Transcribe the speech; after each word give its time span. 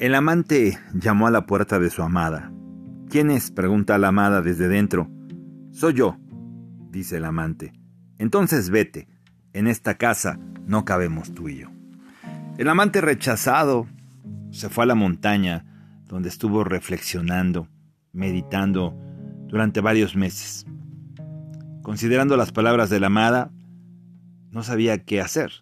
El 0.00 0.14
amante 0.14 0.78
llamó 0.94 1.26
a 1.26 1.30
la 1.30 1.44
puerta 1.44 1.78
de 1.78 1.90
su 1.90 2.02
amada. 2.02 2.50
¿Quién 3.10 3.30
es? 3.30 3.50
pregunta 3.50 3.98
la 3.98 4.08
amada 4.08 4.40
desde 4.40 4.66
dentro. 4.66 5.10
Soy 5.72 5.92
yo, 5.92 6.16
dice 6.90 7.18
el 7.18 7.26
amante. 7.26 7.74
Entonces 8.16 8.70
vete. 8.70 9.08
En 9.52 9.66
esta 9.66 9.98
casa 9.98 10.40
no 10.64 10.86
cabemos 10.86 11.34
tú 11.34 11.50
y 11.50 11.58
yo. 11.58 11.68
El 12.56 12.70
amante 12.70 13.02
rechazado 13.02 13.88
se 14.52 14.70
fue 14.70 14.84
a 14.84 14.86
la 14.86 14.94
montaña 14.94 15.66
donde 16.06 16.30
estuvo 16.30 16.64
reflexionando, 16.64 17.68
meditando 18.14 18.98
durante 19.48 19.82
varios 19.82 20.16
meses. 20.16 20.64
Considerando 21.82 22.38
las 22.38 22.52
palabras 22.52 22.88
de 22.88 23.00
la 23.00 23.08
amada, 23.08 23.50
no 24.50 24.62
sabía 24.62 25.04
qué 25.04 25.20
hacer. 25.20 25.52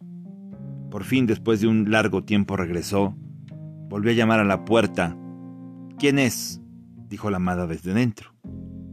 Por 0.92 1.02
fin, 1.02 1.26
después 1.26 1.60
de 1.60 1.66
un 1.66 1.90
largo 1.90 2.22
tiempo, 2.22 2.56
regresó 2.56 3.16
Volvió 3.88 4.10
a 4.10 4.14
llamar 4.14 4.38
a 4.38 4.44
la 4.44 4.66
puerta. 4.66 5.16
¿Quién 5.98 6.18
es? 6.18 6.60
dijo 7.08 7.30
la 7.30 7.38
amada 7.38 7.66
desde 7.66 7.94
dentro. 7.94 8.34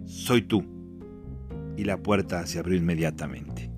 Soy 0.06 0.42
tú. 0.42 0.64
Y 1.76 1.84
la 1.84 1.98
puerta 1.98 2.48
se 2.48 2.60
abrió 2.60 2.78
inmediatamente. 2.78 3.70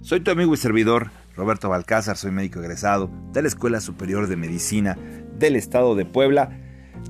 Soy 0.00 0.20
tu 0.20 0.30
amigo 0.30 0.54
y 0.54 0.56
servidor, 0.56 1.10
Roberto 1.36 1.68
Balcázar, 1.68 2.16
soy 2.16 2.30
médico 2.30 2.60
egresado 2.60 3.10
de 3.34 3.42
la 3.42 3.48
Escuela 3.48 3.80
Superior 3.80 4.26
de 4.26 4.36
Medicina 4.36 4.96
del 5.38 5.54
Estado 5.54 5.94
de 5.94 6.06
Puebla, 6.06 6.58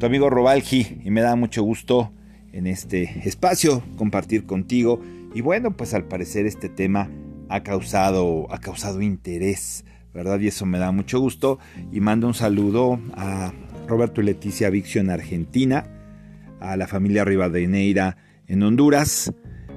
tu 0.01 0.07
amigo 0.07 0.30
Robalgi, 0.30 1.01
y 1.05 1.10
me 1.10 1.20
da 1.20 1.37
mucho 1.37 1.62
gusto 1.62 2.12
en 2.52 2.66
este 2.66 3.20
espacio 3.29 3.84
compartir 3.96 4.46
contigo. 4.46 5.01
Y 5.32 5.43
bueno, 5.43 5.77
pues 5.77 5.95
al 5.95 6.09
parecer 6.09 6.45
este 6.45 6.68
tema 6.68 7.09
ha 7.48 7.62
causado, 7.62 8.52
ha 8.52 8.59
causado 8.59 9.01
interés 9.01 9.84
¿verdad? 10.18 10.40
Y 10.40 10.48
eso 10.48 10.66
me 10.66 10.80
da 10.80 10.90
mucho 10.90 11.20
gusto. 11.20 11.60
Y 11.92 12.00
mando 12.00 12.26
un 12.26 12.34
saludo 12.34 12.98
a 13.15 13.52
Roberto 13.87 14.20
y 14.20 14.24
Leticia 14.24 14.68
Vixio 14.68 15.01
en 15.01 15.10
Argentina, 15.10 15.84
a 16.59 16.76
la 16.76 16.88
familia 16.88 17.24
Rivadeneira 17.24 18.16
en 18.48 18.65
Honduras. 18.65 19.32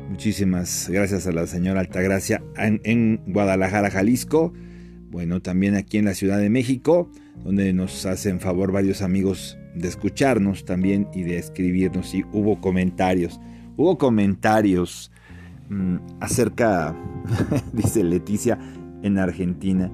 Muchísimas 0.09 0.89
gracias 0.89 1.27
a 1.27 1.31
la 1.31 1.45
señora 1.45 1.81
Altagracia 1.81 2.41
en, 2.57 2.81
en 2.83 3.21
Guadalajara, 3.27 3.91
Jalisco. 3.91 4.51
Bueno, 5.11 5.43
también 5.43 5.75
aquí 5.75 5.99
en 5.99 6.05
la 6.05 6.15
Ciudad 6.15 6.39
de 6.39 6.49
México, 6.49 7.07
donde 7.43 7.71
nos 7.71 8.07
hacen 8.07 8.39
favor 8.39 8.71
varios 8.71 9.03
amigos 9.03 9.59
de 9.75 9.89
escucharnos 9.89 10.65
también 10.65 11.07
y 11.13 11.21
de 11.21 11.37
escribirnos. 11.37 12.15
Y 12.15 12.25
hubo 12.33 12.59
comentarios, 12.59 13.39
hubo 13.77 13.99
comentarios 13.99 15.11
mm, 15.69 15.97
acerca, 16.19 16.95
dice 17.73 18.03
Leticia, 18.03 18.57
en 19.03 19.19
Argentina 19.19 19.91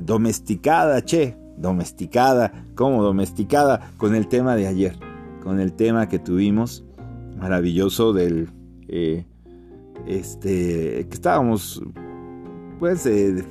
domesticada, 0.00 1.04
che, 1.04 1.36
domesticada, 1.56 2.66
como 2.74 3.02
domesticada, 3.02 3.92
con 3.96 4.14
el 4.14 4.28
tema 4.28 4.56
de 4.56 4.66
ayer, 4.66 4.96
con 5.42 5.60
el 5.60 5.72
tema 5.72 6.08
que 6.08 6.18
tuvimos, 6.18 6.84
maravilloso 7.36 8.12
del, 8.12 8.48
eh, 8.88 9.26
este, 10.06 11.06
que 11.08 11.14
estábamos, 11.14 11.82
pues, 12.78 13.06
eh, 13.06 13.44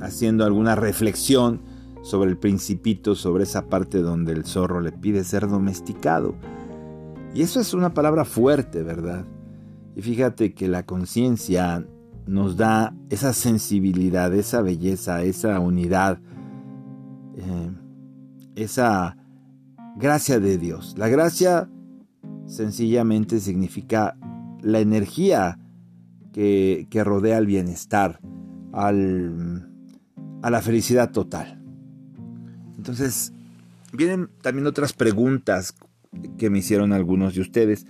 haciendo 0.00 0.44
alguna 0.44 0.74
reflexión 0.74 1.60
sobre 2.02 2.30
el 2.30 2.38
principito, 2.38 3.14
sobre 3.14 3.44
esa 3.44 3.66
parte 3.66 4.00
donde 4.00 4.32
el 4.32 4.44
zorro 4.44 4.80
le 4.80 4.92
pide 4.92 5.24
ser 5.24 5.48
domesticado. 5.48 6.34
Y 7.34 7.42
eso 7.42 7.60
es 7.60 7.74
una 7.74 7.92
palabra 7.92 8.24
fuerte, 8.24 8.82
¿verdad? 8.82 9.24
Y 9.96 10.02
fíjate 10.02 10.54
que 10.54 10.68
la 10.68 10.84
conciencia 10.84 11.86
nos 12.26 12.56
da 12.56 12.94
esa 13.08 13.32
sensibilidad, 13.32 14.34
esa 14.34 14.60
belleza, 14.60 15.22
esa 15.22 15.60
unidad, 15.60 16.18
eh, 17.36 17.70
esa 18.56 19.16
gracia 19.96 20.40
de 20.40 20.58
Dios. 20.58 20.94
La 20.98 21.08
gracia 21.08 21.68
sencillamente 22.46 23.40
significa 23.40 24.16
la 24.60 24.80
energía 24.80 25.58
que, 26.32 26.86
rodea 27.04 27.38
al 27.38 27.46
bienestar, 27.46 28.20
al, 28.72 29.70
a 30.42 30.50
la 30.50 30.60
felicidad 30.60 31.10
total. 31.10 31.62
Entonces, 32.76 33.32
vienen 33.92 34.28
también 34.42 34.66
otras 34.66 34.92
preguntas 34.92 35.74
que 36.36 36.50
me 36.50 36.58
hicieron 36.58 36.92
algunos 36.92 37.34
de 37.34 37.40
ustedes 37.40 37.86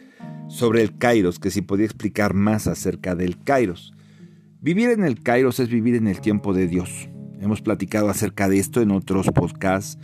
sobre 0.48 0.82
el 0.82 0.96
Kairos, 0.96 1.38
que 1.38 1.50
si 1.50 1.62
podía 1.62 1.86
explicar 1.86 2.34
más 2.34 2.66
acerca 2.68 3.14
del 3.16 3.42
Kairos. 3.42 3.95
Vivir 4.66 4.90
en 4.90 5.04
el 5.04 5.22
Kairos 5.22 5.60
es 5.60 5.68
vivir 5.68 5.94
en 5.94 6.08
el 6.08 6.20
tiempo 6.20 6.52
de 6.52 6.66
Dios. 6.66 7.08
Hemos 7.40 7.62
platicado 7.62 8.08
acerca 8.08 8.48
de 8.48 8.58
esto 8.58 8.82
en 8.82 8.90
otros 8.90 9.28
podcasts 9.28 9.96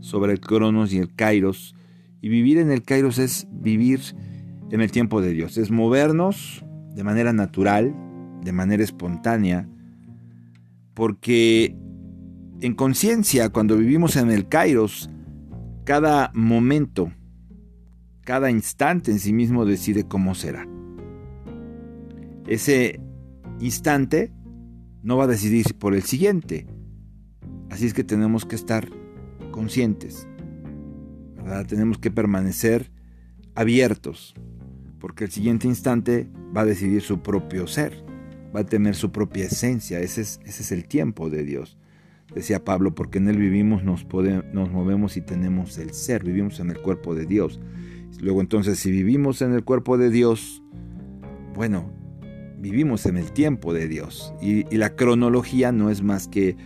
sobre 0.00 0.32
el 0.32 0.40
Cronos 0.40 0.92
y 0.92 0.98
el 0.98 1.14
Kairos. 1.14 1.76
Y 2.20 2.28
vivir 2.28 2.58
en 2.58 2.72
el 2.72 2.82
Kairos 2.82 3.20
es 3.20 3.46
vivir 3.48 4.00
en 4.72 4.80
el 4.80 4.90
tiempo 4.90 5.20
de 5.20 5.30
Dios, 5.30 5.56
es 5.56 5.70
movernos 5.70 6.64
de 6.96 7.04
manera 7.04 7.32
natural, 7.32 7.94
de 8.42 8.50
manera 8.50 8.82
espontánea, 8.82 9.68
porque 10.94 11.76
en 12.60 12.74
conciencia, 12.74 13.50
cuando 13.50 13.76
vivimos 13.76 14.16
en 14.16 14.32
el 14.32 14.48
Kairos, 14.48 15.08
cada 15.84 16.32
momento, 16.34 17.12
cada 18.22 18.50
instante 18.50 19.12
en 19.12 19.20
sí 19.20 19.32
mismo 19.32 19.64
decide 19.64 20.08
cómo 20.08 20.34
será. 20.34 20.66
Ese 22.48 23.00
instante 23.60 24.32
no 25.02 25.16
va 25.16 25.24
a 25.24 25.28
decidir 25.28 25.74
por 25.78 25.94
el 25.94 26.02
siguiente. 26.02 26.66
Así 27.70 27.86
es 27.86 27.94
que 27.94 28.04
tenemos 28.04 28.44
que 28.44 28.56
estar 28.56 28.88
conscientes. 29.50 30.26
Tenemos 31.66 31.98
que 31.98 32.10
permanecer 32.10 32.90
abiertos. 33.54 34.34
Porque 35.00 35.24
el 35.24 35.30
siguiente 35.30 35.66
instante 35.66 36.28
va 36.56 36.62
a 36.62 36.66
decidir 36.66 37.02
su 37.02 37.22
propio 37.22 37.66
ser. 37.66 38.04
Va 38.54 38.60
a 38.60 38.66
tener 38.66 38.94
su 38.94 39.12
propia 39.12 39.46
esencia. 39.46 40.00
Ese 40.00 40.22
es, 40.22 40.40
ese 40.44 40.62
es 40.62 40.72
el 40.72 40.86
tiempo 40.86 41.30
de 41.30 41.44
Dios. 41.44 41.78
Decía 42.34 42.64
Pablo, 42.64 42.94
porque 42.94 43.18
en 43.18 43.28
Él 43.28 43.38
vivimos, 43.38 43.84
nos, 43.84 44.06
nos 44.52 44.70
movemos 44.70 45.16
y 45.16 45.22
tenemos 45.22 45.78
el 45.78 45.92
ser. 45.92 46.24
Vivimos 46.24 46.60
en 46.60 46.70
el 46.70 46.80
cuerpo 46.80 47.14
de 47.14 47.26
Dios. 47.26 47.60
Luego 48.20 48.40
entonces, 48.40 48.78
si 48.78 48.90
vivimos 48.90 49.42
en 49.42 49.52
el 49.52 49.64
cuerpo 49.64 49.96
de 49.96 50.10
Dios, 50.10 50.62
bueno, 51.54 51.92
vivimos 52.58 53.06
en 53.06 53.16
el 53.16 53.32
tiempo 53.32 53.72
de 53.72 53.88
Dios 53.88 54.34
y, 54.40 54.64
la 54.76 54.94
cronología 54.94 55.72
no 55.72 55.90
es 55.90 56.02
más 56.02 56.28
que, 56.28 56.56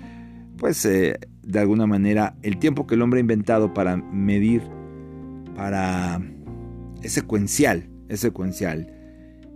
pues, 0.56 0.84
eh, 0.84 1.18
de 1.42 1.58
alguna 1.58 1.86
manera, 1.86 2.36
el 2.42 2.58
tiempo 2.58 2.86
que 2.86 2.94
el 2.94 3.02
hombre 3.02 3.18
ha 3.18 3.22
inventado 3.22 3.74
para 3.74 3.96
medir, 3.96 4.62
para... 5.54 6.20
es 7.02 7.12
secuencial, 7.12 7.88
es 8.08 8.20
secuencial. 8.20 8.92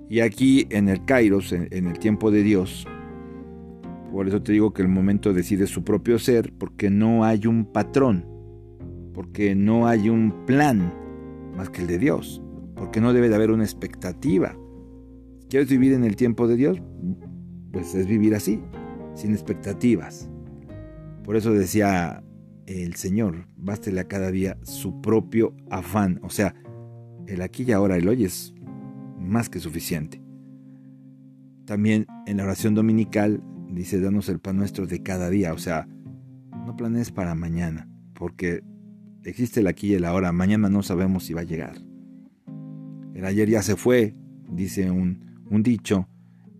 Y 0.08 0.20
aquí 0.20 0.66
en 0.70 0.88
el 0.88 1.04
Kairos, 1.04 1.52
en, 1.52 1.86
el 1.86 1.98
tiempo 1.98 2.30
de 2.30 2.42
Dios, 2.42 2.86
por 4.12 4.28
eso 4.28 4.42
te 4.42 4.52
digo 4.52 4.72
que 4.72 4.82
el 4.82 4.88
momento 4.88 5.32
decide 5.32 5.66
su 5.66 5.84
propio 5.84 6.18
ser, 6.18 6.52
porque 6.58 6.90
no 6.90 7.24
hay 7.24 7.46
un 7.46 7.64
patrón, 7.64 8.24
porque 9.14 9.54
no 9.54 9.86
hay 9.86 10.08
un 10.08 10.44
plan 10.46 10.92
más 11.56 11.70
que 11.70 11.80
el 11.80 11.86
de 11.86 11.98
Dios, 11.98 12.40
porque 12.76 13.00
no 13.00 13.12
debe 13.12 13.28
de 13.28 13.34
haber 13.34 13.50
una 13.50 13.64
expectativa 13.64 14.56
¿Quieres 15.48 15.68
vivir 15.68 15.92
en 15.92 16.02
el 16.02 16.16
tiempo 16.16 16.48
de 16.48 16.56
Dios? 16.56 16.82
Pues 17.72 17.94
es 17.94 18.08
vivir 18.08 18.34
así, 18.34 18.60
sin 19.14 19.30
expectativas. 19.30 20.28
Por 21.22 21.36
eso 21.36 21.52
decía 21.52 22.24
el 22.66 22.96
Señor, 22.96 23.46
bástele 23.56 24.00
a 24.00 24.08
cada 24.08 24.32
día 24.32 24.58
su 24.62 25.00
propio 25.00 25.54
afán. 25.70 26.18
O 26.22 26.30
sea, 26.30 26.54
el 27.28 27.42
aquí 27.42 27.62
y 27.62 27.72
ahora, 27.72 27.96
el 27.96 28.08
hoy 28.08 28.24
es 28.24 28.54
más 29.20 29.48
que 29.48 29.60
suficiente. 29.60 30.20
También 31.64 32.06
en 32.26 32.38
la 32.38 32.44
oración 32.44 32.74
dominical 32.74 33.40
dice, 33.70 34.00
danos 34.00 34.28
el 34.28 34.40
pan 34.40 34.56
nuestro 34.56 34.86
de 34.86 35.02
cada 35.04 35.30
día. 35.30 35.52
O 35.52 35.58
sea, 35.58 35.86
no 36.66 36.76
planees 36.76 37.12
para 37.12 37.36
mañana, 37.36 37.88
porque 38.14 38.64
existe 39.22 39.60
el 39.60 39.68
aquí 39.68 39.92
y 39.92 39.94
el 39.94 40.04
ahora. 40.04 40.32
Mañana 40.32 40.68
no 40.68 40.82
sabemos 40.82 41.22
si 41.22 41.34
va 41.34 41.42
a 41.42 41.44
llegar. 41.44 41.76
El 43.14 43.24
ayer 43.24 43.48
ya 43.48 43.62
se 43.62 43.76
fue, 43.76 44.16
dice 44.50 44.90
un, 44.90 45.26
un 45.50 45.62
dicho, 45.62 46.08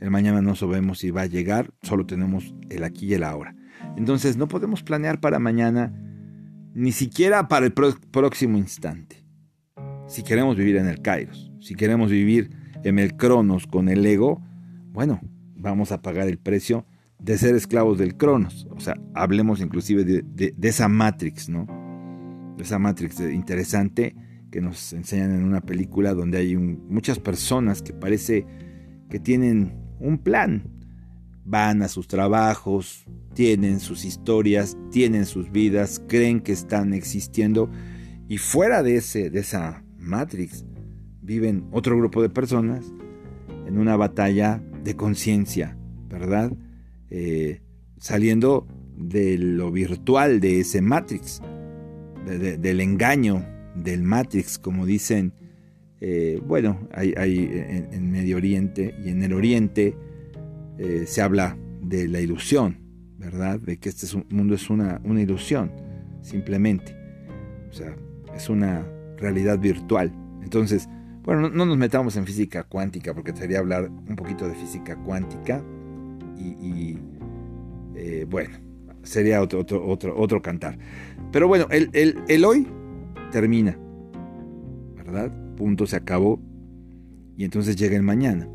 el 0.01 0.11
mañana 0.11 0.43
no 0.43 0.55
sabemos 0.55 0.99
si 0.99 1.11
va 1.11 1.23
a 1.23 1.27
llegar, 1.27 1.73
solo 1.83 2.07
tenemos 2.07 2.55
el 2.69 2.85
aquí 2.85 3.07
y 3.07 3.15
el 3.15 3.25
ahora. 3.25 3.57
Entonces 3.97 4.37
no 4.37 4.49
podemos 4.49 4.83
planear 4.83 5.21
para 5.21 5.39
mañana, 5.39 5.93
ni 6.75 6.93
siquiera 6.93 7.49
para 7.49 7.67
el 7.67 7.73
próximo 7.73 8.59
instante. 8.59 9.25
Si 10.07 10.23
queremos 10.23 10.57
vivir 10.57 10.77
en 10.77 10.87
el 10.87 11.03
Kairos, 11.03 11.51
si 11.61 11.75
queremos 11.75 12.11
vivir 12.11 12.51
en 12.85 12.99
el 12.99 13.17
Cronos 13.17 13.67
con 13.67 13.89
el 13.89 14.05
ego, 14.07 14.43
bueno, 14.93 15.21
vamos 15.57 15.93
a 15.93 16.03
pagar 16.03 16.29
el 16.29 16.39
precio 16.39 16.87
de 17.19 17.39
ser 17.39 17.55
esclavos 17.55 17.99
del 17.99 18.17
Cronos. 18.17 18.69
O 18.71 18.81
sea, 18.81 18.95
hablemos 19.15 19.61
inclusive 19.61 20.05
de, 20.05 20.55
esa 20.63 20.89
Matrix, 20.89 21.49
¿no? 21.49 21.67
De 22.57 22.63
esa 22.63 22.79
Matrix 22.79 23.21
interesante 23.21 24.15
que 24.51 24.61
nos 24.61 24.93
enseñan 24.93 25.33
en 25.33 25.45
una 25.45 25.61
película 25.61 26.15
donde 26.15 26.39
hay 26.39 26.57
muchas 26.57 27.19
personas 27.19 27.83
que 27.83 27.93
parece 27.93 28.47
que 29.09 29.19
tienen 29.19 29.75
un 29.99 30.19
plan, 30.19 30.71
van 31.45 31.83
a 31.83 31.89
sus 31.89 32.09
trabajos, 32.09 33.07
tienen 33.35 33.81
sus 33.81 34.05
historias, 34.05 34.77
tienen 34.91 35.27
sus 35.27 35.51
vidas, 35.51 36.03
creen 36.09 36.41
que 36.41 36.53
están 36.53 36.93
existiendo 36.93 37.71
y 38.29 38.39
fuera 38.39 38.83
de, 38.83 38.97
ese, 38.97 39.31
de 39.31 39.41
esa 39.41 39.85
Matrix 39.99 40.65
viven 41.23 41.67
otro 41.71 41.97
grupo 41.97 42.23
de 42.23 42.29
personas 42.29 42.93
en 43.67 43.79
una 43.79 43.97
batalla 43.97 44.63
de 44.83 44.97
conciencia, 44.97 45.77
¿verdad? 46.09 46.53
Eh, 47.11 47.63
saliendo 47.99 48.67
de 48.97 49.39
lo 49.39 49.71
virtual 49.71 50.41
de 50.41 50.61
ese 50.61 50.81
Matrix, 50.81 51.41
del 52.25 52.81
engaño 52.81 53.45
del 53.77 54.03
Matrix, 54.03 54.59
como 54.59 54.87
dicen, 54.87 55.33
eh, 56.01 56.41
bueno, 56.45 56.89
hay, 56.93 57.15
en, 57.17 58.11
Medio 58.11 58.37
Oriente 58.37 58.95
y 59.03 59.09
en 59.09 59.23
el 59.23 59.33
Oriente 59.33 59.97
eh, 60.79 61.05
se 61.07 61.23
habla 61.23 61.57
de 61.83 62.09
la 62.09 62.21
ilusión, 62.21 62.79
¿verdad? 63.19 63.59
De 63.61 63.79
que 63.79 63.89
este 63.89 64.07
mundo 64.31 64.55
es 64.55 64.69
una, 64.69 65.01
una 65.05 65.23
ilusión, 65.23 65.73
simplemente. 66.23 66.97
O 67.71 67.73
sea, 67.73 67.97
es 68.35 68.49
una 68.49 68.87
realidad 69.17 69.59
virtual. 69.59 70.13
Entonces, 70.43 70.89
bueno, 71.23 71.49
no, 71.49 71.67
nos 71.67 71.77
metamos 71.77 72.17
en 72.17 72.25
física 72.25 72.63
cuántica 72.63 73.15
porque 73.15 73.35
sería 73.35 73.59
hablar 73.59 73.91
un 73.91 74.17
poquito 74.17 74.47
de 74.47 74.55
física 74.55 74.97
cuántica 74.97 75.63
y, 76.39 76.99
eh, 77.97 78.27
bueno, 78.29 78.57
sería 79.03 79.41
otro, 79.41 79.61
otro, 79.61 79.85
otro, 79.87 80.17
otro 80.17 80.43
cantar. 80.43 80.79
Pero 81.33 81.49
bueno, 81.49 81.67
el, 81.71 81.91
el, 82.29 82.45
hoy 82.45 82.69
termina, 83.33 83.77
¿verdad? 84.95 85.33
Punto, 85.57 85.87
se 85.87 85.97
acabó. 85.97 86.41
Y 87.37 87.45
entonces 87.45 87.77
llega 87.77 87.97
el 87.97 88.03
mañana. 88.03 88.49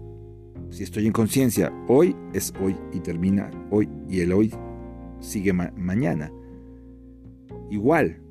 Si 0.70 0.84
estoy 0.84 1.06
en 1.06 1.12
conciencia, 1.12 1.74
hoy 1.88 2.16
es 2.34 2.54
hoy 2.62 2.76
y 2.94 3.00
termina 3.00 3.52
hoy. 3.70 3.90
Y 4.08 4.22
el 4.22 4.32
hoy 4.32 4.54
sigue 5.20 5.54
mañana. 5.54 6.32
Igual, 7.70 8.22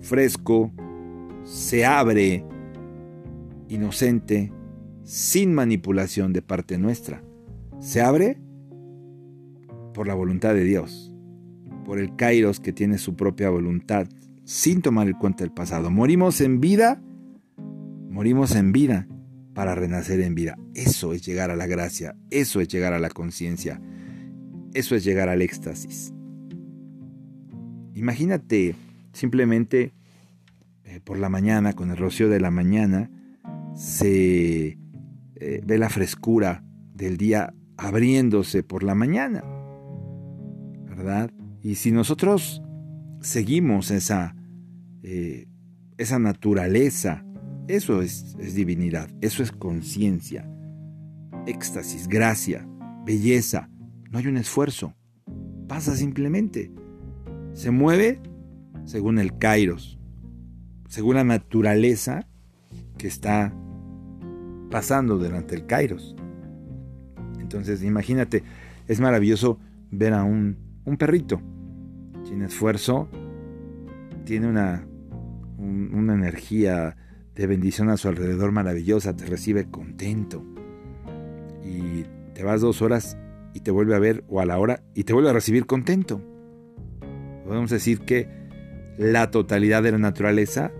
fresco, 0.00 0.72
se 1.44 1.84
abre, 1.84 2.44
inocente, 3.68 4.52
sin 5.04 5.54
manipulación 5.54 6.32
de 6.32 6.42
parte 6.42 6.78
nuestra. 6.78 7.22
Se 7.78 8.00
abre 8.00 8.38
por 9.94 10.06
la 10.06 10.14
voluntad 10.14 10.54
de 10.54 10.64
Dios 10.64 11.10
por 11.90 11.98
el 11.98 12.14
Kairos 12.14 12.60
que 12.60 12.72
tiene 12.72 12.98
su 12.98 13.16
propia 13.16 13.50
voluntad, 13.50 14.06
sin 14.44 14.80
tomar 14.80 15.08
en 15.08 15.14
cuenta 15.14 15.42
el 15.42 15.50
pasado. 15.50 15.90
Morimos 15.90 16.40
en 16.40 16.60
vida, 16.60 17.02
morimos 18.10 18.54
en 18.56 18.72
vida 18.72 19.06
para 19.54 19.74
renacer 19.74 20.20
en 20.20 20.34
vida. 20.34 20.58
Eso 20.74 21.12
es 21.12 21.24
llegar 21.24 21.50
a 21.50 21.56
la 21.56 21.66
gracia, 21.66 22.16
eso 22.30 22.60
es 22.60 22.68
llegar 22.68 22.92
a 22.92 22.98
la 22.98 23.08
conciencia, 23.08 23.80
eso 24.74 24.94
es 24.94 25.04
llegar 25.04 25.28
al 25.28 25.42
éxtasis. 25.42 26.12
Imagínate 27.94 28.74
simplemente 29.12 29.92
eh, 30.84 31.00
por 31.02 31.18
la 31.18 31.28
mañana, 31.28 31.72
con 31.72 31.90
el 31.90 31.96
rocío 31.96 32.28
de 32.28 32.40
la 32.40 32.50
mañana, 32.50 33.10
se 33.74 34.78
eh, 35.36 35.62
ve 35.64 35.78
la 35.78 35.88
frescura 35.88 36.64
del 36.94 37.16
día 37.16 37.54
abriéndose 37.76 38.62
por 38.62 38.82
la 38.82 38.94
mañana, 38.94 39.42
¿verdad? 40.84 41.30
Y 41.62 41.76
si 41.76 41.92
nosotros 41.92 42.62
seguimos 43.20 43.90
esa, 43.90 44.34
eh, 45.02 45.46
esa 45.96 46.18
naturaleza, 46.18 47.24
eso 47.76 48.02
es, 48.02 48.36
divinidad, 48.54 49.08
eso 49.20 49.42
es 49.42 49.52
conciencia, 49.52 50.48
éxtasis, 51.46 52.08
gracia, 52.08 52.66
belleza. 53.04 53.68
No 54.10 54.18
hay 54.18 54.26
un 54.26 54.36
esfuerzo, 54.36 54.94
pasa 55.68 55.96
simplemente. 55.96 56.72
Se 57.52 57.70
mueve 57.70 58.20
según 58.84 59.18
el 59.18 59.38
kairos, 59.38 59.98
según 60.88 61.16
la 61.16 61.24
naturaleza 61.24 62.26
que 62.98 63.08
está 63.08 63.54
pasando 64.70 65.18
delante 65.18 65.56
del 65.56 65.66
kairos. 65.66 66.16
Entonces, 67.38 67.82
imagínate, 67.82 68.42
es 68.86 69.00
maravilloso 69.00 69.58
ver 69.90 70.12
a 70.14 70.22
un 70.22 70.70
un 70.84 70.96
perrito, 70.96 71.40
sin 72.24 72.42
esfuerzo, 72.42 73.08
tiene 74.24 74.48
una, 74.48 74.86
una 75.58 76.14
energía 76.14 76.96
de 77.40 77.46
bendición 77.46 77.88
a 77.88 77.96
su 77.96 78.06
alrededor 78.06 78.52
maravillosa, 78.52 79.16
te 79.16 79.24
recibe 79.24 79.64
contento. 79.64 80.44
Y 81.64 82.04
te 82.34 82.44
vas 82.44 82.60
dos 82.60 82.82
horas 82.82 83.16
y 83.54 83.60
te 83.60 83.70
vuelve 83.70 83.94
a 83.94 83.98
ver 83.98 84.24
o 84.28 84.42
a 84.42 84.44
la 84.44 84.58
hora 84.58 84.82
y 84.94 85.04
te 85.04 85.14
vuelve 85.14 85.30
a 85.30 85.32
recibir 85.32 85.64
contento. 85.64 86.22
Podemos 87.46 87.70
decir 87.70 88.00
que 88.00 88.28
la 88.98 89.30
totalidad 89.30 89.82
de 89.82 89.92
la 89.92 89.96
naturaleza 89.96 90.70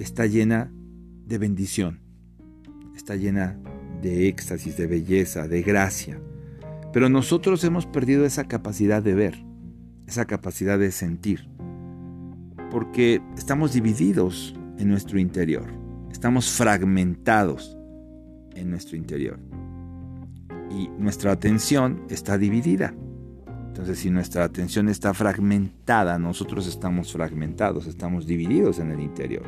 está 0.00 0.26
llena 0.26 0.72
de 1.26 1.38
bendición, 1.38 2.00
está 2.96 3.14
llena 3.14 3.60
de 4.02 4.26
éxtasis, 4.26 4.76
de 4.76 4.88
belleza, 4.88 5.46
de 5.46 5.62
gracia. 5.62 6.20
Pero 6.92 7.08
nosotros 7.08 7.62
hemos 7.62 7.86
perdido 7.86 8.24
esa 8.24 8.48
capacidad 8.48 9.00
de 9.00 9.14
ver, 9.14 9.44
esa 10.08 10.24
capacidad 10.24 10.76
de 10.76 10.90
sentir, 10.90 11.48
porque 12.68 13.22
estamos 13.38 13.74
divididos 13.74 14.56
en 14.76 14.88
nuestro 14.88 15.20
interior, 15.20 15.79
estamos 16.10 16.50
fragmentados 16.50 17.76
en 18.54 18.70
nuestro 18.70 18.96
interior 18.96 19.38
y 20.70 20.88
nuestra 20.98 21.32
atención 21.32 22.02
está 22.08 22.38
dividida. 22.38 22.94
Entonces, 23.68 23.98
si 23.98 24.10
nuestra 24.10 24.44
atención 24.44 24.88
está 24.88 25.14
fragmentada, 25.14 26.18
nosotros 26.18 26.66
estamos 26.66 27.12
fragmentados, 27.12 27.86
estamos 27.86 28.26
divididos 28.26 28.78
en 28.78 28.90
el 28.90 29.00
interior. 29.00 29.44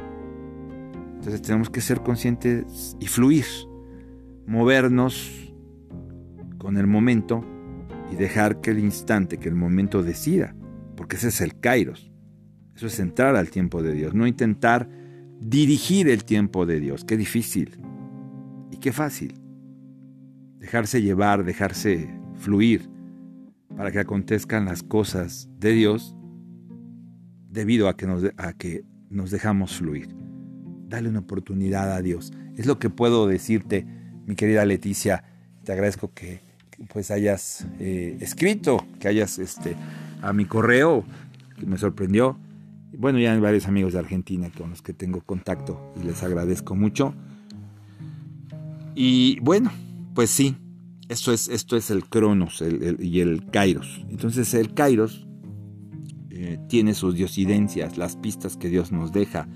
Entonces 1.14 1.42
tenemos 1.42 1.70
que 1.70 1.80
ser 1.80 2.00
conscientes 2.02 2.96
y 2.98 3.06
fluir, 3.06 3.44
movernos 4.46 5.54
con 6.58 6.76
el 6.76 6.86
momento 6.86 7.44
y 8.10 8.16
dejar 8.16 8.60
que 8.60 8.70
el 8.70 8.80
instante, 8.80 9.38
que 9.38 9.48
el 9.48 9.54
momento 9.54 10.02
decida, 10.02 10.54
porque 10.96 11.16
ese 11.16 11.28
es 11.28 11.40
el 11.40 11.58
kairos. 11.60 12.10
Eso 12.74 12.86
es 12.86 12.98
entrar 12.98 13.36
al 13.36 13.50
tiempo 13.50 13.82
de 13.82 13.92
Dios, 13.92 14.14
no 14.14 14.26
intentar 14.26 14.88
dirigir 15.42 16.08
el 16.08 16.24
tiempo 16.24 16.66
de 16.66 16.80
Dios. 16.80 17.04
Qué 17.04 17.16
difícil 17.16 17.78
y 18.70 18.76
qué 18.78 18.92
fácil. 18.92 19.34
Dejarse 20.58 21.02
llevar, 21.02 21.44
dejarse 21.44 22.08
fluir 22.36 22.88
para 23.76 23.90
que 23.90 23.98
acontezcan 23.98 24.64
las 24.66 24.82
cosas 24.82 25.48
de 25.58 25.72
Dios 25.72 26.14
debido 27.50 27.88
a 27.88 27.96
que 27.96 28.06
nos, 28.06 29.30
dejamos 29.30 29.76
fluir. 29.76 30.08
Dale 30.88 31.08
una 31.08 31.20
oportunidad 31.20 31.92
a 31.92 32.02
Dios. 32.02 32.32
Es 32.56 32.66
lo 32.66 32.78
que 32.78 32.90
puedo 32.90 33.26
decirte, 33.26 33.86
mi 34.26 34.36
querida 34.36 34.64
Leticia. 34.64 35.24
Te 35.64 35.72
agradezco 35.72 36.12
que 36.14 36.40
pues 36.92 37.10
hayas 37.10 37.66
eh, 37.78 38.16
escrito, 38.20 38.84
que 39.00 39.08
hayas 39.08 39.38
este, 39.38 39.76
a 40.20 40.32
mi 40.32 40.44
correo, 40.44 41.04
que 41.58 41.66
me 41.66 41.78
sorprendió. 41.78 42.38
Bueno, 42.96 43.18
ya 43.18 43.32
hay 43.32 43.40
varios 43.40 43.66
amigos 43.66 43.94
de 43.94 43.98
Argentina 43.98 44.50
con 44.56 44.70
los 44.70 44.82
que 44.82 44.92
tengo 44.92 45.22
contacto 45.22 45.92
y 46.00 46.04
les 46.04 46.22
agradezco 46.22 46.74
mucho. 46.74 47.14
Y 48.94 49.40
bueno, 49.40 49.70
pues 50.14 50.30
sí, 50.30 50.56
esto 51.08 51.32
es, 51.32 51.48
esto 51.48 51.76
es 51.76 51.90
el 51.90 52.04
Cronos 52.04 52.62
y 52.98 53.20
el 53.20 53.46
Kairos. 53.46 54.04
Entonces 54.10 54.52
el 54.54 54.74
Kairos 54.74 55.26
eh, 56.30 56.58
tiene 56.68 56.94
sus 56.94 57.14
diosidencias, 57.14 57.96
las 57.96 58.16
pistas 58.16 58.56
que 58.56 58.68
Dios 58.68 58.92
nos 58.92 59.12
deja. 59.12 59.48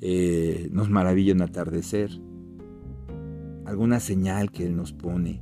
Eh, 0.00 0.68
nos 0.72 0.90
maravilla 0.90 1.32
un 1.32 1.42
atardecer, 1.42 2.10
alguna 3.64 4.00
señal 4.00 4.50
que 4.50 4.66
Él 4.66 4.74
nos 4.74 4.92
pone, 4.92 5.40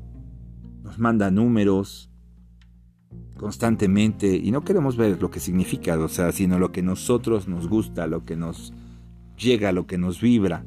nos 0.82 0.98
manda 0.98 1.30
números 1.30 2.09
constantemente 3.36 4.36
y 4.36 4.50
no 4.50 4.62
queremos 4.62 4.96
ver 4.96 5.20
lo 5.20 5.30
que 5.30 5.40
significa, 5.40 5.98
o 5.98 6.08
sea, 6.08 6.32
sino 6.32 6.58
lo 6.58 6.72
que 6.72 6.82
nosotros 6.82 7.48
nos 7.48 7.68
gusta, 7.68 8.06
lo 8.06 8.24
que 8.24 8.36
nos 8.36 8.72
llega, 9.36 9.72
lo 9.72 9.86
que 9.86 9.98
nos 9.98 10.20
vibra. 10.20 10.64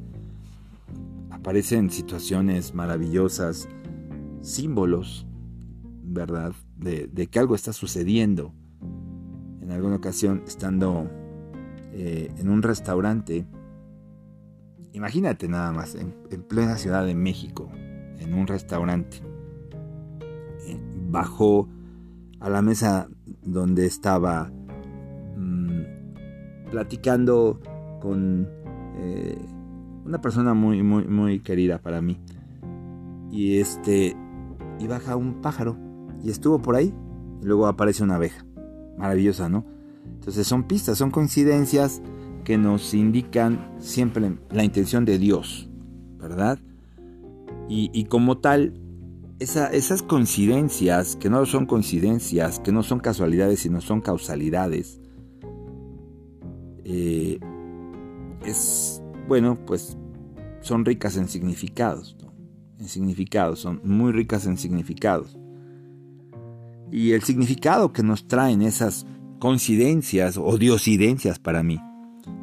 Aparecen 1.29 1.89
situaciones 1.89 2.73
maravillosas, 2.73 3.67
símbolos, 4.41 5.25
¿verdad? 6.03 6.53
De, 6.77 7.09
que 7.27 7.39
algo 7.39 7.55
está 7.55 7.73
sucediendo. 7.73 8.53
En 9.61 9.71
alguna 9.71 9.95
ocasión, 9.95 10.43
estando 10.45 11.09
eh, 11.91 12.31
en 12.37 12.49
un 12.49 12.61
restaurante, 12.61 13.45
imagínate 14.91 15.47
nada 15.47 15.71
más, 15.71 15.95
en 15.95 16.43
plena 16.43 16.77
Ciudad 16.77 17.05
de 17.05 17.15
México, 17.15 17.69
en 18.19 18.33
un 18.33 18.47
restaurante 18.47 19.21
bajó 21.13 21.69
a 22.43 22.49
la 22.49 22.61
mesa 22.61 23.07
donde 23.41 23.87
estaba 23.87 24.51
mm, 25.37 26.69
platicando 26.69 27.59
con 27.99 28.47
eh, 28.97 29.39
una 30.05 30.21
persona 30.21 30.53
muy, 30.53 30.83
muy, 30.83 31.07
muy 31.07 31.39
querida 31.39 31.79
para 31.79 32.01
mí. 32.01 32.19
Y 33.31 33.57
este, 33.59 34.15
y 34.77 34.87
baja 34.87 35.15
un 35.15 35.41
pájaro 35.41 35.77
y 36.21 36.29
estuvo 36.29 36.61
por 36.61 36.75
ahí 36.75 36.93
luego 37.41 37.67
aparece 37.67 38.03
una 38.03 38.15
abeja. 38.15 38.45
Maravillosa, 38.97 39.49
¿no? 39.49 39.65
Entonces 40.05 40.45
son 40.45 40.63
pistas, 40.63 40.97
son 40.97 41.11
coincidencias 41.11 42.01
que 42.43 42.57
nos 42.57 42.93
indican 42.93 43.73
siempre 43.79 44.37
la 44.51 44.63
intención 44.63 45.05
de 45.05 45.17
Dios, 45.17 45.69
¿verdad? 46.19 46.59
Y, 47.69 48.05
como 48.05 48.37
tal, 48.37 48.73
esas 49.39 50.03
coincidencias, 50.03 51.15
que 51.15 51.29
no 51.29 51.45
son 51.45 51.65
coincidencias, 51.65 52.59
que 52.59 52.71
no 52.71 52.83
son 52.83 52.99
casualidades, 52.99 53.61
sino 53.61 53.81
son 53.81 54.01
causalidades, 54.01 55.01
eh, 56.85 57.39
es, 58.45 59.01
bueno, 59.27 59.57
pues 59.65 59.97
son 60.61 60.85
ricas 60.85 61.17
en 61.17 61.27
significados, 61.27 62.15
en 62.79 62.87
significados, 62.87 63.59
son 63.59 63.81
muy 63.83 64.11
ricas 64.11 64.45
en 64.45 64.57
significados. 64.57 65.37
Y 66.91 67.11
el 67.11 67.23
significado 67.23 67.91
que 67.91 68.03
nos 68.03 68.27
traen 68.27 68.61
esas 68.61 69.05
coincidencias 69.39 70.37
o 70.37 70.57
diosidencias 70.57 71.39
para 71.39 71.63
mí 71.63 71.79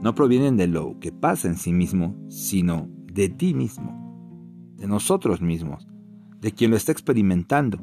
no 0.03 0.15
provienen 0.15 0.57
de 0.57 0.67
lo 0.67 0.99
que 0.99 1.13
pasa 1.13 1.49
en 1.49 1.57
sí 1.57 1.73
mismo, 1.73 2.17
sino 2.29 2.89
de 3.13 3.29
ti 3.29 3.55
mismo, 3.55 4.75
de 4.77 4.87
nosotros 4.87 5.41
mismos, 5.41 5.87
de 6.41 6.53
quien 6.53 6.71
lo 6.71 6.77
está 6.77 6.93
experimentando. 6.93 7.79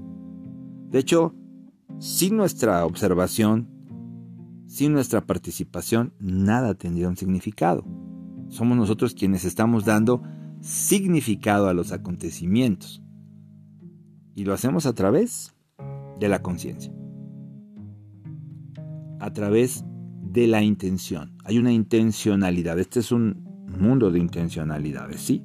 De 0.89 0.99
hecho, 0.99 1.35
sin 1.99 2.37
nuestra 2.37 2.85
observación, 2.85 3.67
sin 4.67 4.93
nuestra 4.93 5.25
participación, 5.25 6.13
nada 6.19 6.73
tendría 6.75 7.07
un 7.07 7.17
significado. 7.17 7.85
Somos 8.49 8.77
nosotros 8.77 9.13
quienes 9.13 9.45
estamos 9.45 9.85
dando 9.85 10.21
significado 10.61 11.69
a 11.69 11.73
los 11.73 11.91
acontecimientos. 11.91 13.01
Y 14.35 14.45
lo 14.45 14.53
hacemos 14.53 14.85
a 14.85 14.93
través 14.93 15.55
de 16.19 16.29
la 16.29 16.41
conciencia. 16.41 16.93
A 19.19 19.33
través 19.33 19.83
de 20.21 20.47
la 20.47 20.61
intención. 20.61 21.35
Hay 21.43 21.57
una 21.57 21.71
intencionalidad. 21.71 22.79
Este 22.79 22.99
es 22.99 23.11
un 23.11 23.65
mundo 23.67 24.11
de 24.11 24.19
intencionalidades, 24.19 25.21
¿sí? 25.21 25.43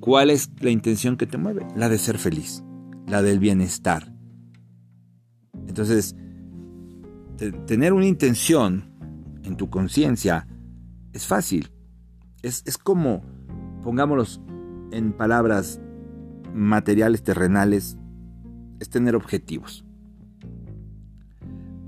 ¿Cuál 0.00 0.30
es 0.30 0.50
la 0.60 0.70
intención 0.70 1.16
que 1.16 1.26
te 1.26 1.38
mueve? 1.38 1.66
La 1.74 1.88
de 1.88 1.98
ser 1.98 2.18
feliz, 2.18 2.62
la 3.06 3.22
del 3.22 3.38
bienestar. 3.38 4.12
Entonces, 5.66 6.14
tener 7.66 7.92
una 7.92 8.06
intención 8.06 8.90
en 9.42 9.56
tu 9.56 9.70
conciencia 9.70 10.46
es 11.12 11.26
fácil. 11.26 11.70
Es, 12.42 12.62
es 12.66 12.78
como, 12.78 13.22
pongámoslo 13.82 14.24
en 14.92 15.12
palabras 15.12 15.80
materiales, 16.54 17.22
terrenales, 17.22 17.96
es 18.80 18.88
tener 18.90 19.16
objetivos 19.16 19.86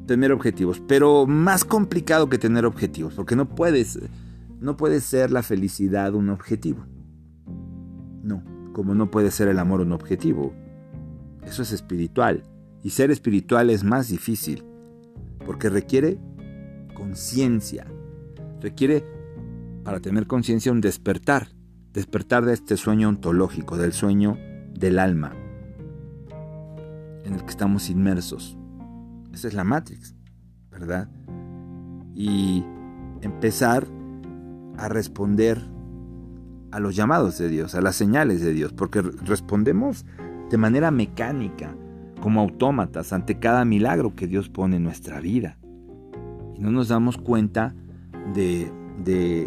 tener 0.08 0.32
objetivos, 0.32 0.82
pero 0.88 1.26
más 1.26 1.64
complicado 1.64 2.28
que 2.28 2.38
tener 2.38 2.64
objetivos, 2.64 3.14
porque 3.14 3.36
no 3.36 3.54
puedes, 3.54 4.00
no 4.58 4.76
puede 4.76 5.00
ser 5.00 5.30
la 5.30 5.44
felicidad 5.44 6.14
un 6.14 6.30
objetivo. 6.30 6.84
Como 8.78 8.94
no 8.94 9.10
puede 9.10 9.32
ser 9.32 9.48
el 9.48 9.58
amor 9.58 9.80
un 9.80 9.90
objetivo. 9.90 10.54
Eso 11.42 11.62
es 11.62 11.72
espiritual. 11.72 12.44
Y 12.84 12.90
ser 12.90 13.10
espiritual 13.10 13.70
es 13.70 13.82
más 13.82 14.06
difícil, 14.06 14.62
porque 15.44 15.68
requiere 15.68 16.16
conciencia. 16.94 17.88
Requiere, 18.60 19.04
para 19.82 19.98
tener 19.98 20.28
conciencia, 20.28 20.70
un 20.70 20.80
despertar. 20.80 21.48
Despertar 21.92 22.44
de 22.44 22.52
este 22.52 22.76
sueño 22.76 23.08
ontológico, 23.08 23.76
del 23.76 23.92
sueño 23.92 24.38
del 24.74 25.00
alma, 25.00 25.32
en 27.24 27.34
el 27.34 27.42
que 27.42 27.50
estamos 27.50 27.90
inmersos. 27.90 28.56
Esa 29.34 29.48
es 29.48 29.54
la 29.54 29.64
Matrix, 29.64 30.14
¿verdad? 30.70 31.10
Y 32.14 32.64
empezar 33.22 33.88
a 34.76 34.88
responder 34.88 35.60
a 36.70 36.80
los 36.80 36.96
llamados 36.96 37.38
de 37.38 37.48
Dios, 37.48 37.74
a 37.74 37.80
las 37.80 37.96
señales 37.96 38.40
de 38.40 38.52
Dios, 38.52 38.72
porque 38.72 39.02
respondemos 39.02 40.04
de 40.50 40.56
manera 40.56 40.90
mecánica, 40.90 41.74
como 42.20 42.40
autómatas, 42.40 43.12
ante 43.12 43.38
cada 43.38 43.64
milagro 43.64 44.14
que 44.14 44.26
Dios 44.26 44.48
pone 44.48 44.76
en 44.76 44.84
nuestra 44.84 45.20
vida. 45.20 45.58
Y 46.56 46.60
no 46.60 46.70
nos 46.70 46.88
damos 46.88 47.16
cuenta 47.16 47.74
de, 48.34 48.72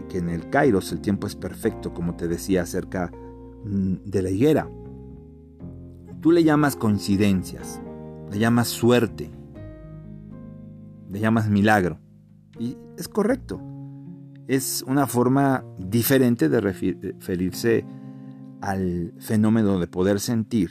que 0.09 0.17
en 0.17 0.29
el 0.29 0.49
Kairos 0.49 0.91
el 0.91 1.01
tiempo 1.01 1.27
es 1.27 1.35
perfecto, 1.35 1.93
como 1.93 2.15
te 2.15 2.27
decía 2.27 2.63
acerca 2.63 3.11
mm, 3.65 3.95
de 4.05 4.21
la 4.21 4.29
higuera. 4.29 4.69
Tú 6.21 6.31
le 6.31 6.43
llamas 6.43 6.75
coincidencias, 6.75 7.81
le 8.31 8.39
llamas 8.39 8.67
suerte, 8.67 9.31
le 11.11 11.19
llamas 11.19 11.49
milagro. 11.49 11.99
Y 12.59 12.77
es 12.97 13.07
correcto. 13.07 13.59
Es 14.51 14.83
una 14.85 15.07
forma 15.07 15.63
diferente 15.77 16.49
de 16.49 16.59
referirse 16.59 17.85
al 18.59 19.13
fenómeno 19.17 19.79
de 19.79 19.87
poder 19.87 20.19
sentir 20.19 20.69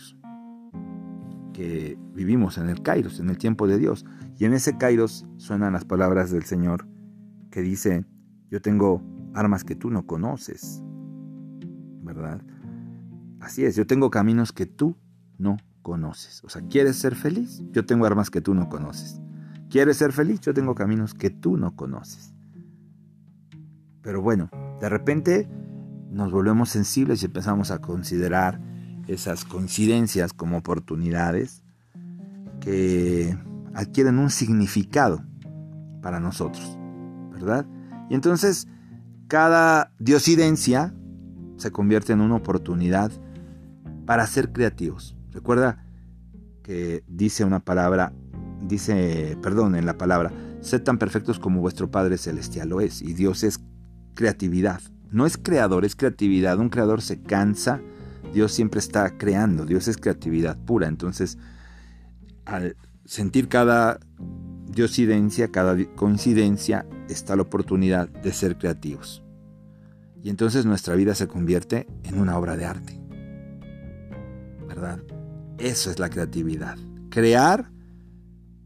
que 1.55 1.97
vivimos 2.13 2.59
en 2.59 2.69
el 2.69 2.83
Kairos, 2.83 3.21
en 3.21 3.31
el 3.31 3.39
tiempo 3.39 3.67
de 3.67 3.79
Dios. 3.79 4.05
Y 4.37 4.45
en 4.45 4.53
ese 4.53 4.77
Kairos 4.77 5.27
suenan 5.39 5.73
las 5.73 5.87
palabras 5.87 6.31
del 6.31 6.43
Señor 6.43 6.87
que 7.51 7.63
dice, 7.63 8.05
yo 8.51 8.61
tengo 8.61 9.03
armas 9.33 9.65
que 9.65 9.77
tú 9.77 9.89
no 9.89 10.05
conoces, 10.07 10.83
¿verdad? 12.03 12.43
Así 13.41 13.65
es, 13.65 13.77
yo 13.77 13.87
tengo 13.87 14.11
caminos 14.11 14.53
que 14.53 14.67
tú 14.67 14.95
no 15.39 15.57
conoces. 15.81 16.45
O 16.45 16.51
sea, 16.51 16.61
¿quieres 16.69 16.97
ser 16.97 17.15
feliz? 17.15 17.63
Yo 17.73 17.87
tengo 17.87 18.05
armas 18.05 18.29
que 18.29 18.43
tú 18.43 18.53
no 18.53 18.69
conoces. 18.69 19.23
¿Quieres 19.71 19.97
ser 19.97 20.13
feliz? 20.13 20.39
Yo 20.41 20.53
tengo 20.53 20.75
caminos 20.75 21.15
que 21.15 21.31
tú 21.31 21.57
no 21.57 21.77
conoces. 21.77 22.35
Pero 24.03 24.23
bueno, 24.23 24.51
de 24.81 24.89
repente 24.89 25.49
nos 26.11 26.33
volvemos 26.33 26.69
sensibles 26.71 27.23
y 27.23 27.27
empezamos 27.27 27.71
a 27.71 27.81
considerar 27.81 28.61
esas 29.07 29.45
coincidencias 29.45 30.33
como 30.33 30.59
oportunidades 30.59 31.63
que 32.61 33.37
adquieren 33.75 34.19
un 34.19 34.31
significado 34.31 35.25
para 36.03 36.21
nosotros, 36.21 36.79
¿verdad? 37.33 37.67
Y 38.09 38.15
entonces 38.15 38.69
cada 39.29 39.93
diosidencia 39.99 40.95
se 41.57 41.71
convierte 41.71 42.13
en 42.13 42.21
una 42.21 42.37
oportunidad 42.37 43.13
para 44.07 44.27
ser 44.27 44.53
creativos. 44.53 45.17
Recuerda 45.31 45.85
que 46.63 47.05
dice 47.07 47.45
una 47.45 47.61
palabra 47.61 48.13
dice, 48.63 49.37
perdón, 49.43 49.75
en 49.75 49.87
la 49.87 49.99
palabra, 49.99 50.33
sed 50.61 50.83
tan 50.83 50.99
perfectos 50.99 51.39
como 51.39 51.61
vuestro 51.61 51.91
Padre 51.91 52.19
Celestial 52.19 52.69
lo 52.69 52.81
es. 52.81 53.03
Y 53.03 53.15
Dios 53.15 53.43
es 53.43 53.61
creatividad. 54.21 54.83
No 55.11 55.25
es 55.25 55.39
creador, 55.39 55.87
es 55.87 55.97
creatividad. 55.97 56.59
Un 56.59 56.69
creador 56.69 57.01
se 57.01 57.23
cansa, 57.23 57.81
Dios 58.35 58.53
siempre 58.53 58.79
está 58.79 59.17
creando, 59.17 59.65
Dios 59.65 59.89
es 59.89 59.97
creatividad 59.97 60.59
pura. 60.59 60.89
Entonces, 60.89 61.39
al 62.45 62.77
sentir 63.07 63.49
cada 63.49 63.99
diosidencia, 64.67 65.49
cada 65.49 65.75
coincidencia, 65.97 66.87
está 67.09 67.35
la 67.35 67.43
oportunidad 67.43 68.11
de 68.11 68.31
ser 68.35 68.59
creativos. 68.59 69.23
Y 70.23 70.29
entonces 70.29 70.67
nuestra 70.67 70.95
vida 70.97 71.15
se 71.15 71.27
convierte 71.27 71.87
en 72.05 72.21
una 72.21 72.37
obra 72.37 72.59
de 72.59 72.67
arte. 72.67 73.01
¿Verdad? 74.69 75.01
Eso 75.57 75.91
es 75.91 75.99
la 75.99 76.11
creatividad. 76.11 76.77
Crear 77.09 77.71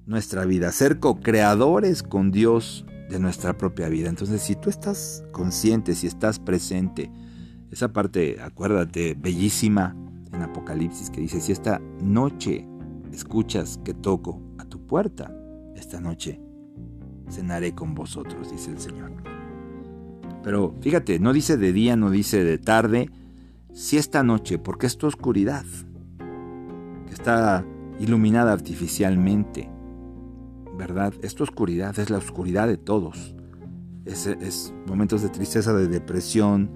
nuestra 0.04 0.46
vida, 0.46 0.72
ser 0.72 0.98
co-creadores 0.98 2.02
con 2.02 2.32
Dios 2.32 2.84
de 3.08 3.18
nuestra 3.18 3.56
propia 3.56 3.88
vida. 3.88 4.08
Entonces, 4.08 4.42
si 4.42 4.56
tú 4.56 4.70
estás 4.70 5.24
consciente, 5.32 5.94
si 5.94 6.06
estás 6.06 6.38
presente, 6.38 7.10
esa 7.70 7.92
parte, 7.92 8.40
acuérdate, 8.40 9.14
bellísima 9.14 9.96
en 10.32 10.42
Apocalipsis 10.42 11.10
que 11.10 11.20
dice, 11.20 11.40
si 11.40 11.52
esta 11.52 11.80
noche 12.00 12.66
escuchas 13.12 13.80
que 13.84 13.94
toco 13.94 14.40
a 14.58 14.64
tu 14.64 14.86
puerta, 14.86 15.34
esta 15.76 16.00
noche 16.00 16.40
cenaré 17.30 17.74
con 17.74 17.94
vosotros, 17.94 18.50
dice 18.50 18.70
el 18.70 18.78
Señor. 18.78 19.12
Pero 20.42 20.74
fíjate, 20.80 21.18
no 21.18 21.32
dice 21.32 21.56
de 21.56 21.72
día, 21.72 21.96
no 21.96 22.10
dice 22.10 22.44
de 22.44 22.58
tarde, 22.58 23.10
si 23.72 23.96
esta 23.96 24.22
noche, 24.22 24.58
porque 24.58 24.86
es 24.86 24.98
tu 24.98 25.06
oscuridad, 25.06 25.64
que 27.06 27.14
está 27.14 27.64
iluminada 27.98 28.52
artificialmente, 28.52 29.70
¿verdad? 30.76 31.14
Esta 31.22 31.44
oscuridad 31.44 31.98
es 31.98 32.10
la 32.10 32.18
oscuridad 32.18 32.68
de 32.68 32.76
todos. 32.76 33.34
Es, 34.04 34.72
momentos 34.86 35.22
de 35.22 35.30
tristeza, 35.30 35.72
de 35.72 35.88
depresión, 35.88 36.70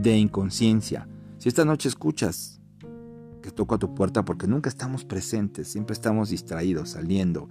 de 0.00 0.16
inconsciencia. 0.16 1.08
Si 1.38 1.48
esta 1.48 1.64
noche 1.64 1.88
escuchas 1.88 2.60
que 3.42 3.50
toco 3.50 3.74
a 3.74 3.78
tu 3.78 3.94
puerta 3.94 4.24
porque 4.24 4.46
nunca 4.46 4.68
estamos 4.68 5.04
presentes, 5.04 5.68
siempre 5.68 5.94
estamos 5.94 6.30
distraídos, 6.30 6.90
saliendo, 6.90 7.48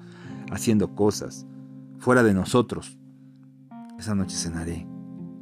haciendo 0.51 0.95
cosas, 0.95 1.45
fuera 1.97 2.23
de 2.23 2.33
nosotros, 2.33 2.97
esa 3.99 4.15
noche 4.15 4.35
cenaré 4.35 4.87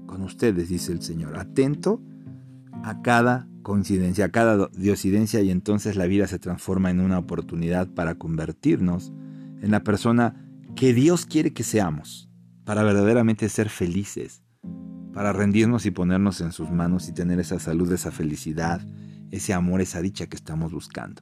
con 0.05 0.21
ustedes, 0.21 0.69
dice 0.69 0.91
el 0.91 1.01
Señor, 1.01 1.37
atento 1.37 2.01
a 2.83 3.01
cada 3.01 3.47
coincidencia, 3.63 4.25
a 4.25 4.29
cada 4.29 4.67
diosidencia 4.67 5.41
y 5.41 5.51
entonces 5.51 5.95
la 5.95 6.05
vida 6.05 6.27
se 6.27 6.39
transforma 6.39 6.91
en 6.91 7.01
una 7.01 7.19
oportunidad 7.19 7.87
para 7.87 8.15
convertirnos 8.15 9.11
en 9.61 9.71
la 9.71 9.83
persona 9.83 10.44
que 10.75 10.93
Dios 10.93 11.25
quiere 11.25 11.53
que 11.53 11.63
seamos, 11.63 12.29
para 12.65 12.83
verdaderamente 12.83 13.47
ser 13.47 13.69
felices, 13.69 14.43
para 15.13 15.31
rendirnos 15.31 15.85
y 15.85 15.91
ponernos 15.91 16.41
en 16.41 16.51
sus 16.51 16.69
manos 16.69 17.07
y 17.07 17.13
tener 17.13 17.39
esa 17.39 17.59
salud, 17.59 17.91
esa 17.93 18.11
felicidad, 18.11 18.85
ese 19.31 19.53
amor, 19.53 19.81
esa 19.81 20.01
dicha 20.01 20.27
que 20.27 20.35
estamos 20.35 20.73
buscando. 20.73 21.21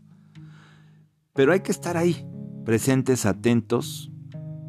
Pero 1.33 1.53
hay 1.53 1.59
que 1.59 1.71
estar 1.71 1.97
ahí, 1.97 2.25
presentes, 2.65 3.25
atentos, 3.25 4.11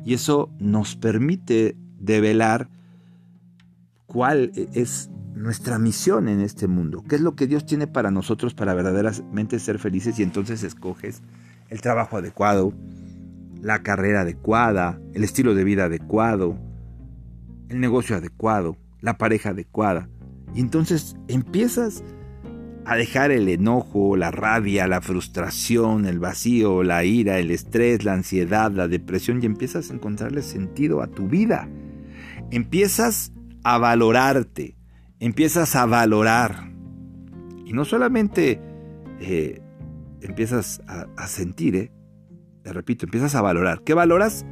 y 0.05 0.13
eso 0.13 0.51
nos 0.59 0.97
permite 0.97 1.77
develar 1.99 2.69
cuál 4.07 4.53
es 4.55 5.09
nuestra 5.35 5.79
misión 5.79 6.29
en 6.29 6.41
este 6.41 6.69
mundo, 6.69 7.03
qué 7.09 7.17
es 7.17 7.23
lo 7.23 7.35
que 7.35 7.47
Dios 7.47 7.65
tiene 7.65 7.87
para 7.87 8.11
nosotros 8.11 8.55
para 8.55 8.75
verdaderamente 8.75 9.59
ser 9.59 9.79
felices 9.79 10.19
y 10.19 10.23
entonces 10.23 10.63
escoges 10.63 11.23
el 11.71 11.81
trabajo 11.81 12.19
adecuado, 12.19 12.73
la 13.65 13.83
carrera 13.83 14.21
adecuada, 14.21 15.01
el 15.15 15.25
estilo 15.25 15.55
de 15.55 15.65
vida 15.65 15.87
adecuado, 15.87 16.59
el 17.71 17.81
negocio 17.81 18.15
adecuado, 18.15 18.77
la 19.01 19.17
pareja 19.17 19.51
adecuada. 19.51 20.11
Y 20.55 20.61
entonces 20.61 21.17
empiezas 21.29 22.05
a 22.85 22.97
dejar 22.97 23.31
el 23.31 23.49
enojo, 23.49 24.17
la 24.17 24.31
rabia, 24.31 24.87
la 24.87 25.01
frustración, 25.01 26.05
el 26.05 26.19
vacío, 26.19 26.83
la 26.83 27.05
ira, 27.05 27.39
el 27.39 27.51
estrés, 27.51 28.05
la 28.05 28.13
ansiedad, 28.13 28.71
la 28.71 28.87
depresión 28.87 29.43
y 29.43 29.47
empiezas 29.47 29.91
a 29.91 29.95
encontrarle 29.95 30.43
sentido 30.43 31.01
a 31.01 31.07
tu 31.07 31.27
vida. 31.27 31.67
Empiezas 32.51 33.33
a 33.65 33.79
valorarte, 33.79 34.77
empiezas 35.21 35.75
a 35.75 35.87
valorar. 35.87 36.71
Y 37.65 37.73
no 37.73 37.87
solamente 37.87 38.61
eh, 39.21 39.63
empiezas 40.21 40.83
a, 40.87 41.27
sentir, 41.27 41.77
eh, 41.77 41.93
te 42.65 42.73
repito, 42.73 43.05
empiezas 43.05 43.35
a 43.35 43.43
valorar. 43.43 43.83
¿Qué 43.83 43.93
valoras? 43.93 44.47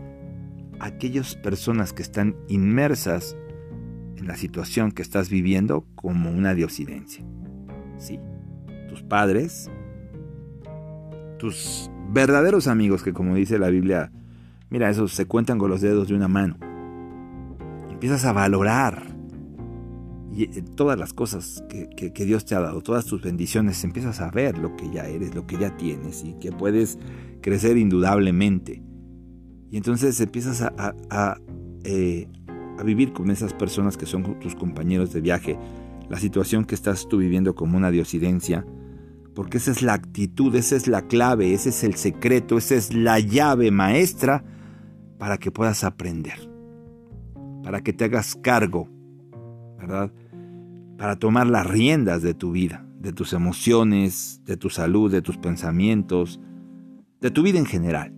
Aquellas 0.80 1.34
personas 1.34 1.94
que 1.94 2.02
están 2.02 2.36
inmersas 2.46 3.36
en 4.16 4.26
la 4.26 4.36
situación 4.36 4.92
que 4.92 5.00
estás 5.00 5.30
viviendo 5.30 5.86
como 5.94 6.30
una 6.30 6.54
diosidencia. 6.54 7.24
Sí, 7.96 8.20
tus 8.90 9.02
padres, 9.02 9.70
tus 11.38 11.90
verdaderos 12.10 12.66
amigos 12.66 13.02
que 13.02 13.14
como 13.14 13.34
dice 13.34 13.58
la 13.58 13.70
Biblia, 13.70 14.12
mira, 14.68 14.90
esos 14.90 15.12
se 15.12 15.24
cuentan 15.24 15.58
con 15.58 15.70
los 15.70 15.80
dedos 15.80 16.08
de 16.08 16.14
una 16.14 16.28
mano. 16.28 16.58
Empiezas 17.90 18.26
a 18.26 18.32
valorar 18.34 19.11
y 20.34 20.44
eh, 20.44 20.62
todas 20.74 20.98
las 20.98 21.12
cosas 21.12 21.62
que, 21.68 22.24
Dios 22.24 22.44
te 22.44 22.54
ha 22.54 22.60
dado, 22.60 22.80
todas 22.80 23.04
tus 23.04 23.22
bendiciones, 23.22 23.84
empiezas 23.84 24.20
a 24.20 24.30
ver 24.30 24.58
lo 24.58 24.76
que 24.76 24.90
ya 24.90 25.06
eres, 25.06 25.34
lo 25.34 25.46
que 25.46 25.58
ya 25.58 25.76
tienes 25.76 26.24
y 26.24 26.34
que 26.34 26.52
puedes 26.52 26.98
crecer 27.40 27.76
indudablemente. 27.76 28.82
Y 29.70 29.76
entonces 29.76 30.20
empiezas 30.20 30.62
a, 30.62 30.94
a 31.10 31.38
eh, 31.84 32.28
vivir 32.84 33.12
con 33.12 33.30
esas 33.30 33.52
personas 33.52 33.96
que 33.96 34.06
son 34.06 34.38
tus 34.40 34.54
compañeros 34.54 35.12
de 35.12 35.20
viaje, 35.20 35.58
la 36.08 36.18
situación 36.18 36.64
que 36.64 36.74
estás 36.74 37.08
tú 37.08 37.18
viviendo 37.18 37.54
como 37.54 37.76
una 37.76 37.90
diosidencia, 37.90 38.66
porque 39.34 39.58
esa 39.58 39.70
es 39.70 39.82
la 39.82 39.94
actitud, 39.94 40.54
esa 40.54 40.76
es 40.76 40.88
la 40.88 41.02
clave, 41.02 41.54
ese 41.54 41.70
es 41.70 41.84
el 41.84 41.94
secreto, 41.94 42.58
esa 42.58 42.74
es 42.74 42.94
la 42.94 43.18
llave 43.18 43.70
maestra 43.70 44.44
para 45.18 45.38
que 45.38 45.50
puedas 45.50 45.84
aprender, 45.84 46.50
para 47.62 47.82
que 47.82 47.92
te 47.92 48.04
hagas 48.04 48.34
cargo, 48.34 48.88
¿verdad? 49.78 50.12
Para 51.02 51.16
tomar 51.16 51.48
las 51.48 51.66
riendas 51.66 52.22
de 52.22 52.32
tu 52.32 52.52
vida, 52.52 52.86
de 53.00 53.12
tus 53.12 53.32
emociones, 53.32 54.40
de 54.44 54.56
tu 54.56 54.70
salud, 54.70 55.10
de 55.10 55.20
tus 55.20 55.36
pensamientos, 55.36 56.40
de 57.20 57.32
tu 57.32 57.42
vida 57.42 57.58
en 57.58 57.66
general. 57.66 58.14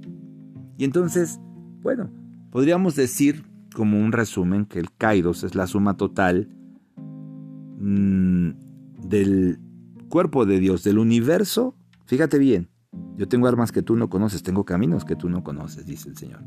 Y 0.76 0.84
entonces, 0.84 1.40
bueno, 1.80 2.12
podríamos 2.50 2.94
decir 2.94 3.42
como 3.74 3.98
un 3.98 4.12
resumen 4.12 4.66
que 4.66 4.78
el 4.78 4.92
kairos 4.92 5.44
es 5.44 5.54
la 5.54 5.66
suma 5.66 5.96
total 5.96 6.54
Mm, 7.86 8.52
del 9.08 9.58
cuerpo 10.08 10.46
de 10.46 10.58
Dios, 10.58 10.84
del 10.84 10.98
universo, 10.98 11.76
fíjate 12.06 12.38
bien, 12.38 12.70
yo 13.18 13.28
tengo 13.28 13.46
armas 13.46 13.72
que 13.72 13.82
tú 13.82 13.94
no 13.96 14.08
conoces, 14.08 14.42
tengo 14.42 14.64
caminos 14.64 15.04
que 15.04 15.16
tú 15.16 15.28
no 15.28 15.44
conoces, 15.44 15.84
dice 15.84 16.08
el 16.08 16.16
Señor. 16.16 16.40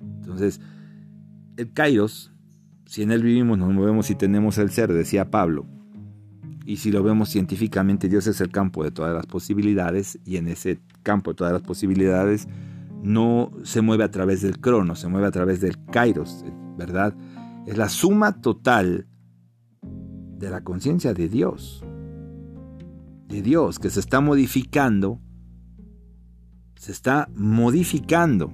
Entonces, 0.00 0.60
el 1.56 1.72
Kairos, 1.72 2.32
si 2.86 3.02
en 3.02 3.10
él 3.10 3.24
vivimos, 3.24 3.58
nos 3.58 3.72
movemos 3.72 4.08
y 4.10 4.14
tenemos 4.14 4.56
el 4.58 4.70
ser, 4.70 4.92
decía 4.92 5.32
Pablo, 5.32 5.66
y 6.64 6.76
si 6.78 6.90
lo 6.90 7.02
vemos 7.02 7.28
científicamente, 7.28 8.08
Dios 8.08 8.26
es 8.26 8.40
el 8.40 8.50
campo 8.50 8.84
de 8.84 8.90
todas 8.90 9.14
las 9.14 9.26
posibilidades, 9.26 10.18
y 10.24 10.36
en 10.36 10.48
ese 10.48 10.80
campo 11.02 11.32
de 11.32 11.36
todas 11.36 11.52
las 11.52 11.62
posibilidades 11.62 12.48
no 13.02 13.50
se 13.64 13.82
mueve 13.82 14.04
a 14.04 14.10
través 14.10 14.40
del 14.40 14.58
crono, 14.60 14.96
se 14.96 15.08
mueve 15.08 15.26
a 15.26 15.30
través 15.30 15.60
del 15.60 15.84
Kairos, 15.86 16.42
¿verdad? 16.78 17.14
Es 17.66 17.76
la 17.76 17.90
suma 17.90 18.40
total 18.40 19.06
de 19.82 20.48
la 20.48 20.64
conciencia 20.64 21.12
de 21.12 21.28
Dios. 21.28 21.84
De 23.28 23.42
Dios 23.42 23.78
que 23.78 23.90
se 23.90 24.00
está 24.00 24.20
modificando. 24.20 25.20
Se 26.76 26.92
está 26.92 27.28
modificando. 27.34 28.52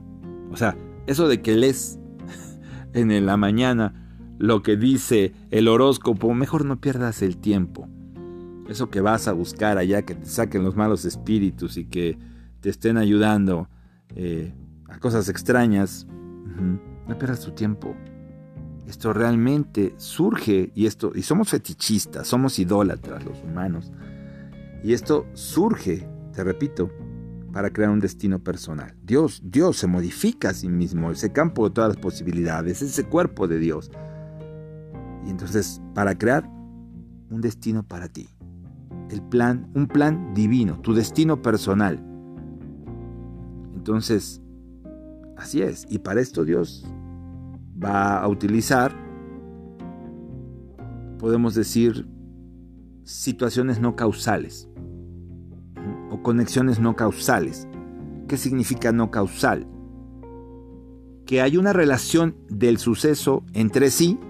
O 0.51 0.57
sea, 0.57 0.77
eso 1.07 1.29
de 1.29 1.43
que 1.43 1.57
lees 1.57 2.01
en 2.93 3.27
la 3.27 3.37
mañana 3.37 4.11
lo 4.39 4.63
que 4.63 4.77
dice 4.77 5.33
el 5.51 5.69
horóscopo, 5.69 6.33
mejor 6.35 6.65
no 6.65 6.81
pierdas 6.81 7.23
el 7.23 7.37
tiempo. 7.37 7.89
Eso 8.71 8.89
que 8.89 9.01
vas 9.01 9.27
a 9.27 9.33
buscar 9.33 9.79
allá, 9.79 10.03
que 10.03 10.15
te 10.15 10.27
saquen 10.27 10.63
los 10.63 10.77
malos 10.77 11.05
espíritus 11.05 11.77
y 11.77 11.87
que 11.87 12.17
te 12.61 12.71
estén 12.71 12.99
ayudando 12.99 13.69
eh, 14.15 14.55
a 14.89 15.01
cosas 15.01 15.29
extrañas, 15.29 16.07
no 16.07 17.19
pierdas 17.19 17.41
tu 17.41 17.51
tiempo. 17.51 17.97
Esto 18.87 19.13
realmente 19.13 19.93
surge 19.97 20.71
y 20.77 20.87
esto 20.87 21.11
y 21.17 21.23
somos 21.23 21.49
fetichistas, 21.49 22.29
somos 22.29 22.61
idólatras 22.61 23.25
los 23.25 23.43
humanos. 23.43 23.91
Y 24.85 24.93
esto 24.93 25.27
surge, 25.33 26.09
te 26.33 26.45
repito, 26.45 26.93
para 27.53 27.71
crear 27.71 27.91
un 27.91 27.99
destino 27.99 28.39
personal. 28.39 28.95
Dios, 29.03 29.43
Dios 29.45 29.79
se 29.79 29.89
modifica 29.89 30.51
a 30.51 30.55
sí 30.55 30.69
mismo, 30.69 31.11
ese 31.11 31.33
campo 31.33 31.69
de 31.69 31.75
todas 31.75 31.97
las 31.97 32.01
posibilidades, 32.01 32.83
ese 32.83 33.03
cuerpo 33.03 33.49
de 33.49 33.59
Dios. 33.59 33.91
Y 35.27 35.31
entonces, 35.31 35.83
para 35.93 36.17
crear 36.17 36.49
un 37.31 37.41
destino 37.41 37.83
para 37.83 38.09
ti. 38.09 38.29
El 39.11 39.23
plan, 39.23 39.69
un 39.75 39.89
plan 39.89 40.33
divino, 40.35 40.81
tu 40.81 40.95
destino 40.95 41.43
personal. 41.43 42.01
Entonces, 43.75 44.41
así 45.37 45.63
es. 45.63 45.85
Y 45.91 45.99
para 45.99 46.21
esto 46.21 46.45
Dios 46.45 46.87
va 47.83 48.21
a 48.21 48.29
utilizar, 48.29 48.95
podemos 51.19 51.55
decir, 51.55 52.07
situaciones 53.03 53.81
no 53.81 53.97
causales 53.97 54.69
o 56.11 56.23
conexiones 56.23 56.79
no 56.79 56.95
causales. 56.95 57.67
¿Qué 58.29 58.37
significa 58.37 58.93
no 58.93 59.11
causal? 59.11 59.67
Que 61.27 61.41
hay 61.41 61.57
una 61.57 61.73
relación 61.73 62.37
del 62.49 62.79
suceso 62.79 63.43
entre 63.55 63.91
sí, 63.91 64.21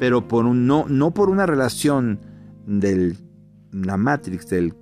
pero 0.00 0.26
por 0.26 0.46
un, 0.46 0.66
no, 0.66 0.86
no 0.88 1.14
por 1.14 1.30
una 1.30 1.46
relación 1.46 2.20
de 2.66 3.16
la 3.72 3.96
Matrix, 3.96 4.48
del 4.48 4.74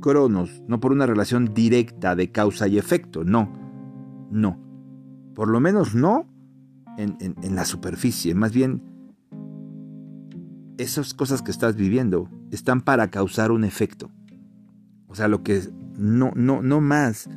Cronos, 0.00 0.62
no 0.66 0.80
por 0.80 0.92
una 0.92 1.06
relación 1.06 1.54
directa 1.54 2.14
de 2.14 2.30
causa 2.30 2.68
y 2.68 2.76
efecto, 2.76 3.24
no, 3.24 3.50
no. 4.30 4.58
Por 5.34 5.48
lo 5.48 5.60
menos 5.60 5.94
no 5.94 6.26
en, 6.98 7.54
la 7.54 7.64
superficie, 7.64 8.34
más 8.34 8.52
bien 8.52 8.82
esas 10.76 11.14
cosas 11.14 11.40
que 11.40 11.50
estás 11.50 11.76
viviendo 11.76 12.28
están 12.50 12.82
para 12.82 13.10
causar 13.10 13.52
un 13.52 13.64
efecto. 13.64 14.10
O 15.06 15.14
sea, 15.14 15.28
lo 15.28 15.42
que 15.42 15.62
no, 15.96 16.32
no, 16.34 16.62
no 16.62 16.80
más 16.80 17.28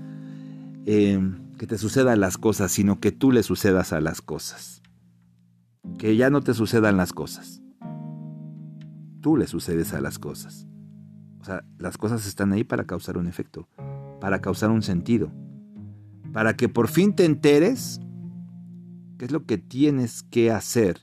eh, 0.85 1.19
que 1.57 1.67
te 1.67 1.77
sucedan 1.77 2.19
las 2.19 2.37
cosas, 2.37 2.71
sino 2.71 2.99
que 2.99 3.11
tú 3.11 3.31
le 3.31 3.43
sucedas 3.43 3.93
a 3.93 4.01
las 4.01 4.21
cosas. 4.21 4.81
Que 5.97 6.17
ya 6.17 6.29
no 6.29 6.41
te 6.41 6.53
sucedan 6.53 6.97
las 6.97 7.13
cosas. 7.13 7.61
Tú 9.25 9.37
le 9.37 9.47
sucedes 9.47 9.91
a 9.95 10.01
las 10.01 10.19
cosas. 10.19 10.67
O 11.39 11.45
sea, 11.45 11.65
las 11.79 11.97
cosas 11.97 12.27
están 12.27 12.53
ahí 12.53 12.63
para 12.63 12.83
causar 12.83 13.17
un 13.17 13.25
efecto, 13.25 13.67
para 14.21 14.39
causar 14.39 14.69
un 14.69 14.83
sentido, 14.83 15.31
para 16.31 16.55
que 16.55 16.69
por 16.69 16.89
fin 16.89 17.15
te 17.15 17.25
enteres 17.25 17.99
¿Qué 19.17 19.25
es 19.25 19.31
lo 19.31 19.47
que 19.47 19.57
tienes 19.57 20.21
que 20.21 20.51
hacer 20.51 20.99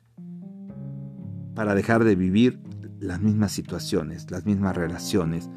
para 1.57 1.75
dejar 1.75 2.05
de 2.05 2.15
vivir 2.15 2.61
las 3.01 3.21
mismas 3.21 3.51
situaciones, 3.51 4.31
las 4.31 4.47
mismas 4.47 4.77
relaciones, 4.77 5.51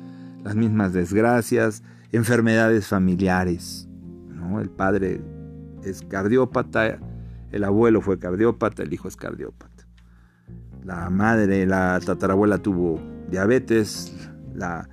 las 0.44 0.56
mismas 0.56 0.92
desgracias, 0.92 1.84
enfermedades 2.12 2.88
familiares? 2.88 3.88
¿no? 4.30 4.60
El 4.60 4.72
padre 4.72 5.22
es 5.84 6.02
cardiópata, 6.02 6.98
el 7.52 7.64
abuelo 7.64 8.02
fue 8.02 8.18
cardiópata, 8.18 8.82
el 8.82 8.92
hijo 8.92 9.08
es 9.08 9.18
cardiópata. 9.18 9.75
La 10.86 11.10
madre, 11.10 11.66
la 11.66 12.00
tatarabuela 12.00 12.60
tuvo 12.60 13.02
diabetes, 13.28 14.30
la 14.54 14.88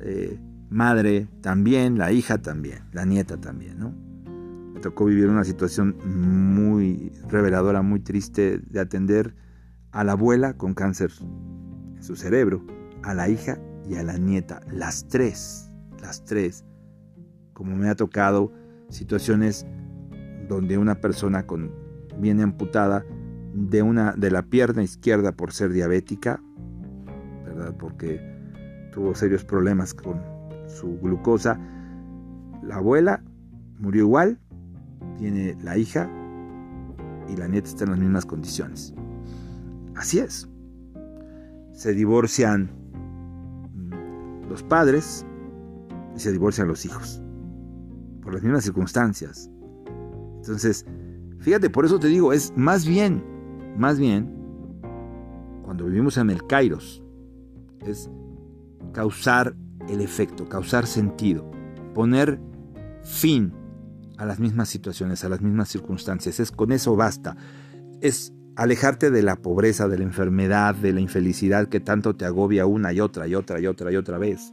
eh, 0.00 0.40
madre 0.70 1.28
también, 1.42 1.98
la 1.98 2.10
hija 2.10 2.38
también, 2.38 2.84
la 2.92 3.04
nieta 3.04 3.36
también, 3.36 3.78
¿no? 3.78 3.94
me 4.72 4.80
tocó 4.80 5.04
vivir 5.04 5.28
una 5.28 5.44
situación 5.44 5.94
muy 6.06 7.12
reveladora, 7.28 7.82
muy 7.82 8.00
triste 8.00 8.60
de 8.60 8.80
atender 8.80 9.34
a 9.92 10.04
la 10.04 10.12
abuela 10.12 10.54
con 10.54 10.72
cáncer 10.72 11.10
en 11.20 12.02
su 12.02 12.16
cerebro, 12.16 12.64
a 13.02 13.12
la 13.12 13.28
hija 13.28 13.58
y 13.86 13.96
a 13.96 14.02
la 14.02 14.16
nieta, 14.16 14.62
las 14.72 15.06
tres, 15.06 15.70
las 16.00 16.24
tres. 16.24 16.64
Como 17.52 17.76
me 17.76 17.90
ha 17.90 17.94
tocado 17.94 18.54
situaciones 18.88 19.66
donde 20.48 20.78
una 20.78 20.94
persona 21.02 21.46
con 21.46 21.70
viene 22.18 22.42
amputada 22.42 23.04
de 23.54 23.82
una 23.82 24.12
de 24.12 24.30
la 24.30 24.42
pierna 24.42 24.82
izquierda 24.82 25.32
por 25.32 25.52
ser 25.52 25.72
diabética, 25.72 26.40
¿verdad? 27.44 27.74
Porque 27.78 28.20
tuvo 28.92 29.14
serios 29.14 29.44
problemas 29.44 29.94
con 29.94 30.20
su 30.68 30.98
glucosa. 31.00 31.58
La 32.62 32.76
abuela 32.76 33.22
murió 33.78 34.02
igual, 34.02 34.38
tiene 35.18 35.56
la 35.62 35.76
hija 35.76 36.08
y 37.28 37.36
la 37.36 37.48
nieta 37.48 37.68
está 37.68 37.84
en 37.84 37.90
las 37.90 38.00
mismas 38.00 38.26
condiciones. 38.26 38.94
Así 39.96 40.18
es. 40.18 40.48
Se 41.72 41.92
divorcian 41.94 42.70
los 44.48 44.62
padres 44.62 45.24
y 46.14 46.20
se 46.20 46.32
divorcian 46.32 46.68
los 46.68 46.84
hijos. 46.84 47.22
Por 48.22 48.34
las 48.34 48.42
mismas 48.42 48.64
circunstancias. 48.64 49.50
Entonces, 50.36 50.84
fíjate, 51.38 51.70
por 51.70 51.84
eso 51.84 51.98
te 51.98 52.08
digo, 52.08 52.32
es 52.32 52.52
más 52.56 52.86
bien, 52.86 53.22
más 53.76 53.98
bien, 53.98 54.30
cuando 55.62 55.86
vivimos 55.86 56.16
en 56.16 56.30
el 56.30 56.46
Kairos, 56.46 57.02
es 57.86 58.10
causar 58.92 59.54
el 59.88 60.00
efecto, 60.00 60.48
causar 60.48 60.86
sentido, 60.86 61.50
poner 61.94 62.40
fin 63.02 63.52
a 64.18 64.26
las 64.26 64.38
mismas 64.38 64.68
situaciones, 64.68 65.24
a 65.24 65.28
las 65.28 65.40
mismas 65.40 65.68
circunstancias. 65.68 66.40
Es 66.40 66.52
con 66.52 66.72
eso 66.72 66.94
basta. 66.96 67.36
Es 68.00 68.34
alejarte 68.56 69.10
de 69.10 69.22
la 69.22 69.36
pobreza, 69.36 69.88
de 69.88 69.98
la 69.98 70.04
enfermedad, 70.04 70.74
de 70.74 70.92
la 70.92 71.00
infelicidad 71.00 71.68
que 71.68 71.80
tanto 71.80 72.14
te 72.14 72.26
agobia 72.26 72.66
una 72.66 72.92
y 72.92 73.00
otra 73.00 73.26
y 73.26 73.34
otra 73.34 73.60
y 73.60 73.66
otra 73.66 73.90
y 73.90 73.96
otra 73.96 74.18
vez. 74.18 74.52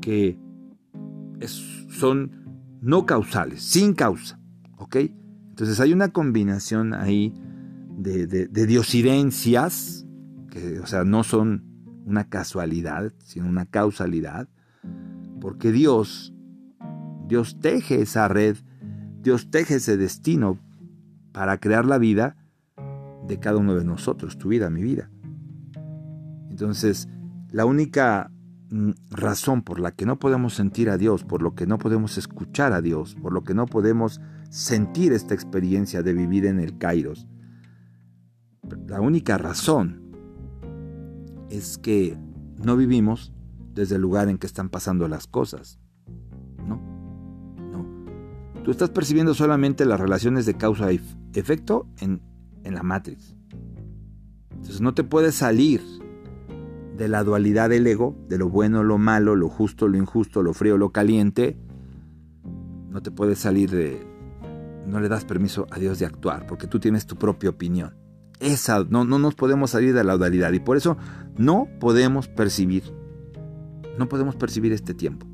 Que 0.00 0.38
son 1.88 2.76
no 2.80 3.06
causales, 3.06 3.62
sin 3.62 3.94
causa. 3.94 4.38
¿Ok? 4.76 4.96
Entonces 5.48 5.80
hay 5.80 5.92
una 5.92 6.08
combinación 6.08 6.94
ahí 6.94 7.32
de, 7.96 8.26
de 8.26 8.66
diosidencias, 8.66 10.06
que 10.50 10.80
o 10.80 10.86
sea, 10.86 11.04
no 11.04 11.24
son 11.24 11.74
una 12.04 12.28
casualidad, 12.28 13.12
sino 13.24 13.48
una 13.48 13.66
causalidad, 13.66 14.48
porque 15.40 15.72
Dios, 15.72 16.34
Dios 17.26 17.58
teje 17.60 18.02
esa 18.02 18.28
red, 18.28 18.56
Dios 19.20 19.50
teje 19.50 19.76
ese 19.76 19.96
destino 19.96 20.58
para 21.32 21.58
crear 21.58 21.86
la 21.86 21.98
vida 21.98 22.36
de 23.26 23.38
cada 23.40 23.56
uno 23.56 23.74
de 23.74 23.84
nosotros, 23.84 24.38
tu 24.38 24.48
vida, 24.48 24.70
mi 24.70 24.82
vida. 24.82 25.10
Entonces, 26.50 27.08
la 27.50 27.64
única 27.64 28.30
mm, 28.70 28.90
razón 29.10 29.62
por 29.62 29.80
la 29.80 29.92
que 29.92 30.06
no 30.06 30.18
podemos 30.18 30.54
sentir 30.54 30.90
a 30.90 30.98
Dios, 30.98 31.24
por 31.24 31.42
lo 31.42 31.54
que 31.54 31.66
no 31.66 31.78
podemos 31.78 32.18
escuchar 32.18 32.72
a 32.72 32.82
Dios, 32.82 33.14
por 33.14 33.32
lo 33.32 33.42
que 33.44 33.54
no 33.54 33.66
podemos 33.66 34.20
sentir 34.50 35.12
esta 35.12 35.34
experiencia 35.34 36.02
de 36.02 36.12
vivir 36.12 36.46
en 36.46 36.60
el 36.60 36.78
Kairos, 36.78 37.26
la 38.86 39.00
única 39.00 39.38
razón 39.38 40.02
es 41.50 41.78
que 41.78 42.16
no 42.62 42.76
vivimos 42.76 43.32
desde 43.74 43.96
el 43.96 44.02
lugar 44.02 44.28
en 44.28 44.38
que 44.38 44.46
están 44.46 44.68
pasando 44.68 45.08
las 45.08 45.26
cosas. 45.26 45.78
No, 46.66 46.80
no. 47.56 48.62
Tú 48.62 48.70
estás 48.70 48.90
percibiendo 48.90 49.34
solamente 49.34 49.84
las 49.84 50.00
relaciones 50.00 50.46
de 50.46 50.54
causa 50.54 50.92
y 50.92 51.00
efecto 51.34 51.86
en 52.00 52.20
en 52.64 52.74
la 52.74 52.82
Matrix. 52.82 53.36
Entonces 54.50 54.80
no 54.80 54.94
te 54.94 55.04
puedes 55.04 55.36
salir 55.36 55.82
de 56.96 57.08
la 57.08 57.22
dualidad 57.22 57.70
del 57.70 57.86
ego, 57.86 58.16
de 58.28 58.38
lo 58.38 58.48
bueno, 58.48 58.82
lo 58.82 58.98
malo, 58.98 59.36
lo 59.36 59.48
justo, 59.48 59.88
lo 59.88 59.96
injusto, 59.96 60.42
lo 60.42 60.54
frío, 60.54 60.76
lo 60.76 60.90
caliente. 60.90 61.58
No 62.90 63.02
te 63.02 63.10
puedes 63.10 63.38
salir 63.38 63.70
de... 63.70 64.06
No 64.86 65.00
le 65.00 65.08
das 65.08 65.24
permiso 65.24 65.66
a 65.70 65.78
Dios 65.78 65.98
de 65.98 66.06
actuar, 66.06 66.46
porque 66.46 66.66
tú 66.66 66.78
tienes 66.78 67.06
tu 67.06 67.16
propia 67.16 67.50
opinión. 67.50 67.94
Esa, 68.40 68.84
no, 68.84 69.04
no 69.04 69.18
nos 69.18 69.34
podemos 69.34 69.70
salir 69.70 69.94
de 69.94 70.04
la 70.04 70.16
dualidad 70.16 70.52
y 70.52 70.60
por 70.60 70.76
eso 70.76 70.96
no 71.36 71.68
podemos 71.80 72.28
percibir, 72.28 72.82
no 73.98 74.08
podemos 74.08 74.36
percibir 74.36 74.72
este 74.72 74.94
tiempo. 74.94 75.26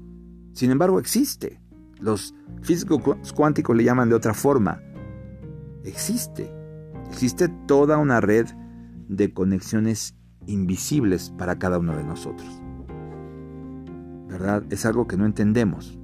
Sin 0.53 0.71
embargo, 0.71 0.99
existe. 0.99 1.61
Los 1.99 2.35
físicos 2.63 3.03
cuánticos 3.35 3.77
le 3.77 3.85
llaman 3.85 4.09
de 4.09 4.15
otra 4.15 4.35
forma. 4.35 4.83
Existe. 5.85 6.51
Existe 7.09 7.49
toda 7.67 7.99
una 7.99 8.21
red 8.21 8.47
de 9.09 9.33
conexiones 9.33 10.15
invisibles 10.47 11.31
para 11.37 11.59
cada 11.59 11.79
uno 11.79 11.97
de 11.97 12.05
nosotros. 12.05 12.49
¿Verdad? 14.29 14.65
Es 14.71 14.87
algo 14.87 15.07
que 15.07 15.17
no 15.17 15.27
entendemos. 15.27 16.00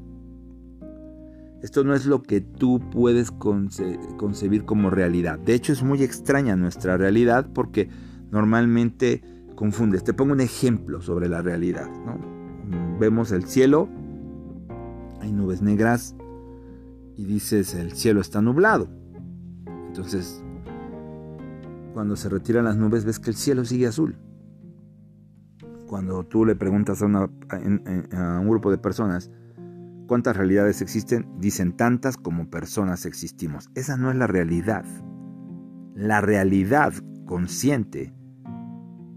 Esto 1.62 1.84
no 1.84 1.94
es 1.94 2.06
lo 2.06 2.22
que 2.22 2.40
tú 2.40 2.80
puedes 2.90 3.30
concebir 3.30 4.64
como 4.64 4.90
realidad. 4.90 5.38
De 5.38 5.54
hecho, 5.54 5.72
es 5.72 5.82
muy 5.82 6.02
extraña 6.02 6.54
nuestra 6.56 6.96
realidad 6.96 7.48
porque 7.52 7.88
normalmente 8.30 9.22
confundes. 9.54 10.04
Te 10.04 10.12
pongo 10.12 10.32
un 10.32 10.40
ejemplo 10.40 11.00
sobre 11.00 11.28
la 11.28 11.42
realidad. 11.42 11.88
Vemos 13.00 13.32
el 13.32 13.44
cielo, 13.46 13.88
hay 15.20 15.32
nubes 15.32 15.62
negras 15.62 16.14
y 17.16 17.24
dices 17.24 17.74
el 17.74 17.92
cielo 17.92 18.20
está 18.20 18.42
nublado. 18.42 18.88
Entonces 19.88 20.42
cuando 21.96 22.14
se 22.14 22.28
retiran 22.28 22.66
las 22.66 22.76
nubes 22.76 23.06
ves 23.06 23.18
que 23.18 23.30
el 23.30 23.36
cielo 23.36 23.64
sigue 23.64 23.86
azul. 23.86 24.16
Cuando 25.86 26.24
tú 26.24 26.44
le 26.44 26.54
preguntas 26.54 27.00
a, 27.00 27.06
un 27.06 28.46
grupo 28.46 28.70
de 28.70 28.76
personas 28.76 29.30
cuántas 30.06 30.36
realidades 30.36 30.80
existen, 30.82 31.28
dicen 31.38 31.76
tantas 31.76 32.16
como 32.16 32.48
personas 32.48 33.06
existimos. 33.06 33.70
Esa 33.74 33.96
no 33.96 34.10
es 34.10 34.16
la 34.16 34.26
realidad. 34.26 34.84
La 35.94 36.20
realidad 36.20 36.94
consciente 37.26 38.14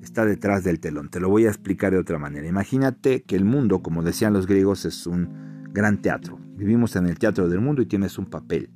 está 0.02 0.25
detrás 0.25 0.63
del 0.63 0.80
telón. 0.80 1.10
Te 1.10 1.19
lo 1.19 1.30
voy 1.30 1.45
a 1.45 1.49
explicar 1.49 1.91
de 1.91 1.99
otra 1.99 2.17
manera. 2.19 2.47
Imagínate 2.47 3.23
que 3.23 3.36
el 3.36 3.45
mundo, 3.45 3.82
como 3.82 4.04
decían 4.04 4.34
los 4.34 4.47
griegos, 4.47 4.86
es 4.86 5.08
un 5.08 5.63
gran 5.71 6.02
teatro. 6.02 6.39
Vivimos 6.56 6.95
en 6.95 7.06
el 7.06 7.19
teatro 7.19 7.47
del 7.47 7.62
mundo 7.62 7.82
y 7.82 7.86
tienes 7.86 8.17
un 8.17 8.25
papel. 8.25 8.71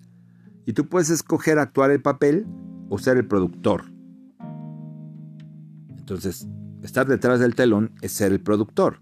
Y 0.65 0.73
tú 0.73 0.87
puedes 0.87 1.09
escoger 1.09 1.59
actuar 1.59 1.91
el 1.91 2.01
papel 2.01 2.45
o 2.89 2.97
ser 2.97 3.17
el 3.17 3.27
productor. 3.27 3.85
Entonces, 5.89 6.47
estar 6.81 7.07
detrás 7.07 7.39
del 7.39 7.55
telón 7.55 7.91
es 8.01 8.11
ser 8.11 8.31
el 8.31 8.41
productor, 8.41 9.01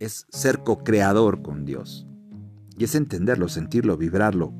es 0.00 0.26
ser 0.30 0.64
co-creador 0.64 1.42
con 1.42 1.64
Dios. 1.64 2.08
Y 2.76 2.84
es 2.84 2.94
entenderlo, 2.94 3.48
sentirlo, 3.48 3.96
vibrarlo, 3.96 4.52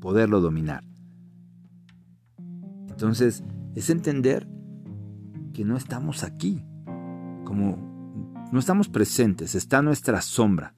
poderlo 0.00 0.40
dominar. 0.40 0.84
Entonces, 2.88 3.42
es 3.74 3.90
entender 3.90 4.48
que 5.52 5.64
no 5.64 5.76
estamos 5.76 6.22
aquí, 6.22 6.64
como 7.44 7.92
no 8.52 8.58
estamos 8.58 8.88
presentes, 8.88 9.54
está 9.54 9.82
nuestra 9.82 10.20
sombra. 10.20 10.74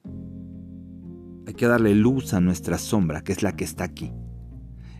Hay 1.45 1.53
que 1.53 1.67
darle 1.67 1.93
luz 1.93 2.33
a 2.33 2.41
nuestra 2.41 2.77
sombra, 2.79 3.21
que 3.21 3.31
es 3.31 3.43
la 3.43 3.55
que 3.55 3.63
está 3.63 3.83
aquí. 3.83 4.11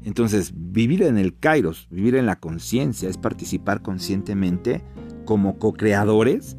Entonces, 0.03 0.53
vivir 0.55 1.01
en 1.01 1.17
el 1.17 1.39
kairos, 1.39 1.87
vivir 1.89 2.15
en 2.15 2.27
la 2.27 2.39
conciencia, 2.39 3.09
es 3.09 3.17
participar 3.17 3.81
conscientemente 3.81 4.83
como 5.25 5.57
co-creadores, 5.57 6.57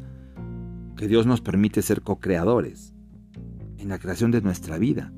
que 0.97 1.07
Dios 1.07 1.27
nos 1.27 1.41
permite 1.41 1.81
ser 1.81 2.01
co-creadores 2.01 2.93
en 3.77 3.87
la 3.87 3.99
creación 3.99 4.31
de 4.31 4.41
nuestra 4.41 4.77
vida, 4.79 5.13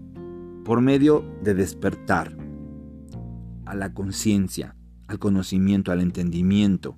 por 0.66 0.82
medio 0.82 1.24
de 1.42 1.56
despertar 1.56 2.38
a 3.66 3.74
la 3.74 3.94
conciencia, 3.94 4.76
al 5.08 5.20
conocimiento, 5.20 5.92
al 5.92 6.02
entendimiento, 6.02 6.98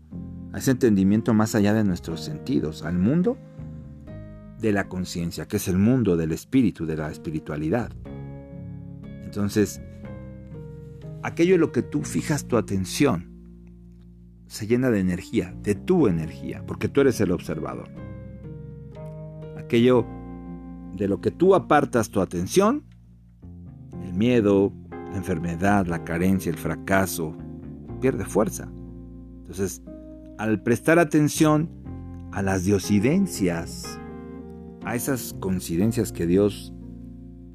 a 0.52 0.58
ese 0.58 0.72
entendimiento 0.72 1.34
más 1.34 1.54
allá 1.54 1.74
de 1.74 1.84
nuestros 1.84 2.22
sentidos, 2.22 2.84
al 2.84 2.98
mundo 2.98 3.38
de 4.60 4.72
la 4.72 4.90
conciencia, 4.90 5.48
que 5.48 5.58
es 5.58 5.68
el 5.68 5.78
mundo 5.78 6.18
del 6.18 6.32
espíritu, 6.32 6.86
de 6.86 6.98
la 6.98 7.12
espiritualidad. 7.12 7.92
Entonces, 9.24 9.80
aquello 11.24 11.56
en 11.56 11.62
lo 11.62 11.72
que 11.72 11.84
tú 11.84 12.02
fijas 12.02 12.48
tu 12.48 12.58
atención 12.58 13.30
se 14.48 14.68
llena 14.68 14.90
de 14.90 15.00
energía, 15.00 15.56
de 15.62 15.76
tu 15.76 16.08
energía, 16.08 16.66
porque 16.66 16.90
tú 16.90 17.02
eres 17.02 17.22
el 17.22 17.32
observador. 17.32 18.11
Aquello 19.72 20.06
de 20.98 21.08
lo 21.08 21.22
que 21.22 21.32
tú 21.32 21.56
apartas 21.56 22.10
tu 22.10 22.20
atención, 22.20 22.84
el 24.04 24.12
miedo, 24.12 24.74
la 24.90 25.16
enfermedad, 25.16 25.88
la 25.88 26.04
carencia, 26.04 26.50
el 26.50 26.58
fracaso, 26.58 27.38
pierde 28.02 28.26
fuerza. 28.26 28.70
Entonces, 29.38 29.82
al 30.38 30.62
prestar 30.62 31.00
atención 31.00 31.70
a 32.34 32.42
las 32.42 32.66
diosidencias, 32.66 33.98
a 34.84 34.94
esas 34.94 35.38
coincidencias 35.40 36.12
que 36.12 36.28
Dios 36.28 36.74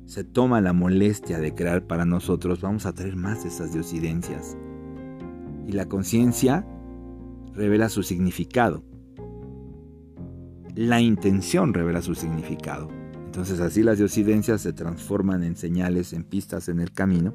se 0.06 0.24
toma 0.24 0.62
la 0.62 0.72
molestia 0.72 1.38
de 1.38 1.54
crear 1.54 1.86
para 1.86 2.06
nosotros, 2.06 2.62
vamos 2.62 2.86
a 2.86 2.94
traer 2.94 3.16
más 3.16 3.42
de 3.42 3.50
esas 3.50 3.74
diosidencias. 3.74 4.56
Y 5.66 5.72
la 5.72 5.84
conciencia 5.84 6.66
revela 7.52 7.90
su 7.90 8.02
significado. 8.02 8.82
La 10.76 11.00
intención 11.00 11.72
revela 11.72 12.02
su 12.02 12.14
significado. 12.14 12.90
Entonces 13.24 13.60
así 13.60 13.82
las 13.82 13.96
diosidencias 13.96 14.60
se 14.60 14.74
transforman 14.74 15.42
en 15.42 15.56
señales, 15.56 16.12
en 16.12 16.22
pistas 16.22 16.68
en 16.68 16.80
el 16.80 16.92
camino, 16.92 17.34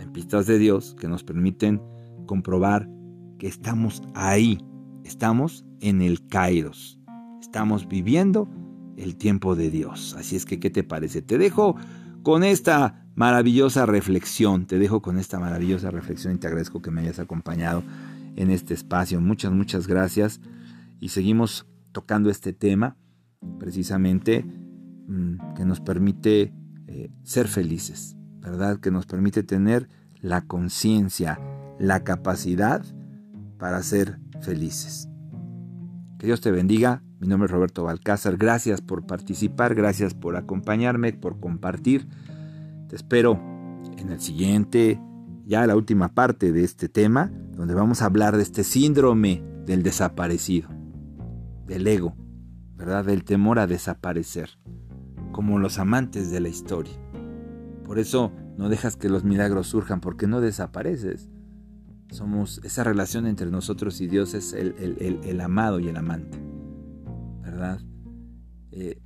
en 0.00 0.10
pistas 0.14 0.46
de 0.46 0.58
Dios 0.58 0.96
que 0.98 1.08
nos 1.08 1.24
permiten 1.24 1.82
comprobar 2.24 2.88
que 3.38 3.48
estamos 3.48 4.02
ahí, 4.14 4.64
estamos 5.04 5.66
en 5.80 6.00
el 6.00 6.26
Kairos, 6.26 6.98
estamos 7.42 7.86
viviendo 7.86 8.48
el 8.96 9.16
tiempo 9.16 9.54
de 9.54 9.68
Dios. 9.68 10.16
Así 10.18 10.34
es 10.34 10.46
que, 10.46 10.58
¿qué 10.58 10.70
te 10.70 10.84
parece? 10.84 11.20
Te 11.20 11.36
dejo 11.36 11.76
con 12.22 12.44
esta 12.44 13.04
maravillosa 13.14 13.84
reflexión, 13.84 14.64
te 14.64 14.78
dejo 14.78 15.02
con 15.02 15.18
esta 15.18 15.38
maravillosa 15.38 15.90
reflexión 15.90 16.36
y 16.36 16.38
te 16.38 16.46
agradezco 16.46 16.80
que 16.80 16.90
me 16.90 17.02
hayas 17.02 17.18
acompañado 17.18 17.82
en 18.36 18.50
este 18.50 18.72
espacio. 18.72 19.20
Muchas, 19.20 19.52
muchas 19.52 19.86
gracias. 19.86 20.40
Y 20.98 21.08
seguimos 21.10 21.66
tocando 21.92 22.30
este 22.30 22.52
tema, 22.52 22.96
precisamente, 23.58 24.44
mm, 24.44 25.54
que 25.54 25.64
nos 25.64 25.80
permite 25.80 26.52
eh, 26.88 27.10
ser 27.22 27.48
felices, 27.48 28.16
¿verdad? 28.40 28.78
Que 28.80 28.90
nos 28.90 29.06
permite 29.06 29.42
tener 29.42 29.88
la 30.20 30.42
conciencia, 30.42 31.38
la 31.78 32.04
capacidad 32.04 32.84
para 33.58 33.82
ser 33.82 34.18
felices. 34.40 35.08
Que 36.18 36.26
Dios 36.26 36.40
te 36.40 36.50
bendiga. 36.50 37.02
Mi 37.18 37.28
nombre 37.28 37.46
es 37.46 37.52
Roberto 37.52 37.84
Balcázar. 37.84 38.36
Gracias 38.36 38.80
por 38.80 39.06
participar, 39.06 39.74
gracias 39.74 40.14
por 40.14 40.36
acompañarme, 40.36 41.12
por 41.12 41.40
compartir. 41.40 42.08
Te 42.88 42.96
espero 42.96 43.40
en 43.96 44.10
el 44.10 44.20
siguiente, 44.20 45.00
ya 45.46 45.66
la 45.66 45.76
última 45.76 46.14
parte 46.14 46.52
de 46.52 46.64
este 46.64 46.88
tema, 46.88 47.32
donde 47.52 47.74
vamos 47.74 48.02
a 48.02 48.06
hablar 48.06 48.36
de 48.36 48.42
este 48.42 48.64
síndrome 48.64 49.42
del 49.66 49.82
desaparecido, 49.82 50.68
del 51.66 51.86
ego, 51.86 52.16
¿verdad? 52.76 53.04
Del 53.04 53.24
temor 53.24 53.58
a 53.58 53.66
desaparecer, 53.66 54.50
como 55.32 55.58
los 55.58 55.78
amantes 55.78 56.30
de 56.30 56.40
la 56.40 56.48
historia. 56.48 56.94
Por 57.84 57.98
eso 57.98 58.32
no 58.56 58.68
dejas 58.68 58.96
que 58.96 59.08
los 59.08 59.24
milagros 59.24 59.66
surjan, 59.66 60.00
porque 60.00 60.26
no 60.26 60.40
desapareces. 60.40 61.28
Somos 62.10 62.60
esa 62.64 62.84
relación 62.84 63.26
entre 63.26 63.50
nosotros 63.50 64.00
y 64.00 64.06
Dios 64.06 64.34
es 64.34 64.52
el, 64.52 64.74
el 65.24 65.40
amado 65.40 65.80
y 65.80 65.88
el 65.88 65.96
amante. 65.96 66.52
Eh, 68.70 69.00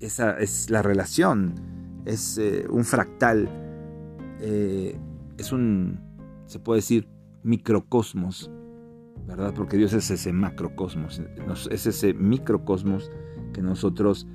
esa 0.00 0.38
es 0.38 0.70
la 0.70 0.82
relación, 0.82 1.54
es 2.04 2.38
eh, 2.38 2.66
un 2.68 2.84
fractal, 2.84 3.48
eh, 4.40 4.98
es 5.38 5.52
un, 5.52 5.98
se 6.46 6.58
puede 6.58 6.78
decir, 6.78 7.08
microcosmos, 7.42 8.50
¿verdad? 9.26 9.52
Porque 9.54 9.76
Dios 9.76 9.92
es 9.92 10.10
ese 10.10 10.32
macrocosmos, 10.32 11.20
es 11.70 11.86
ese 11.86 12.14
microcosmos 12.14 13.10
que 13.52 13.62
nosotros 13.62 14.26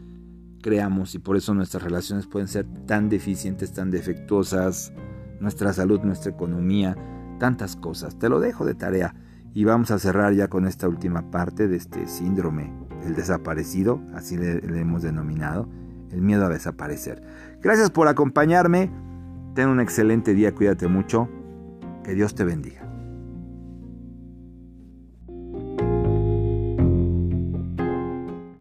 creamos 0.62 1.16
y 1.16 1.20
por 1.20 1.38
eso 1.38 1.54
nuestras 1.54 1.84
relaciones 1.84 2.28
pueden 2.28 2.48
ser 2.48 2.66
tan 2.86 3.10
deficientes, 3.10 3.72
tan 3.74 3.92
defectuosas, 3.92 4.94
nuestra 5.40 5.74
salud, 5.74 6.02
nuestra 6.02 6.32
economía, 6.32 6.96
tantas 7.40 7.76
cosas. 7.76 8.18
Te 8.20 8.30
lo 8.30 8.40
dejo 8.40 8.66
de 8.66 8.76
tarea 8.76 9.16
y 9.54 9.64
vamos 9.64 9.92
a 9.92 10.00
cerrar 10.00 10.34
ya 10.34 10.48
con 10.48 10.68
esta 10.68 10.88
última 10.88 11.32
parte 11.32 11.68
de 11.68 11.78
este 11.78 12.08
síndrome 12.08 12.72
el 13.06 13.16
desaparecido, 13.16 14.02
así 14.14 14.38
le, 14.38 14.60
hemos 14.80 15.02
denominado, 15.02 15.68
el 16.12 16.22
miedo 16.22 16.46
a 16.46 16.50
desaparecer. 16.50 17.24
Gracias 17.62 17.90
por 17.90 18.08
acompañarme, 18.08 18.92
ten 19.56 19.70
un 19.70 19.80
excelente 19.80 20.34
día, 20.34 20.54
cuídate 20.54 20.88
mucho, 20.88 21.30
que 22.04 22.14
Dios 22.14 22.36
te 22.36 22.44
bendiga. 22.44 22.91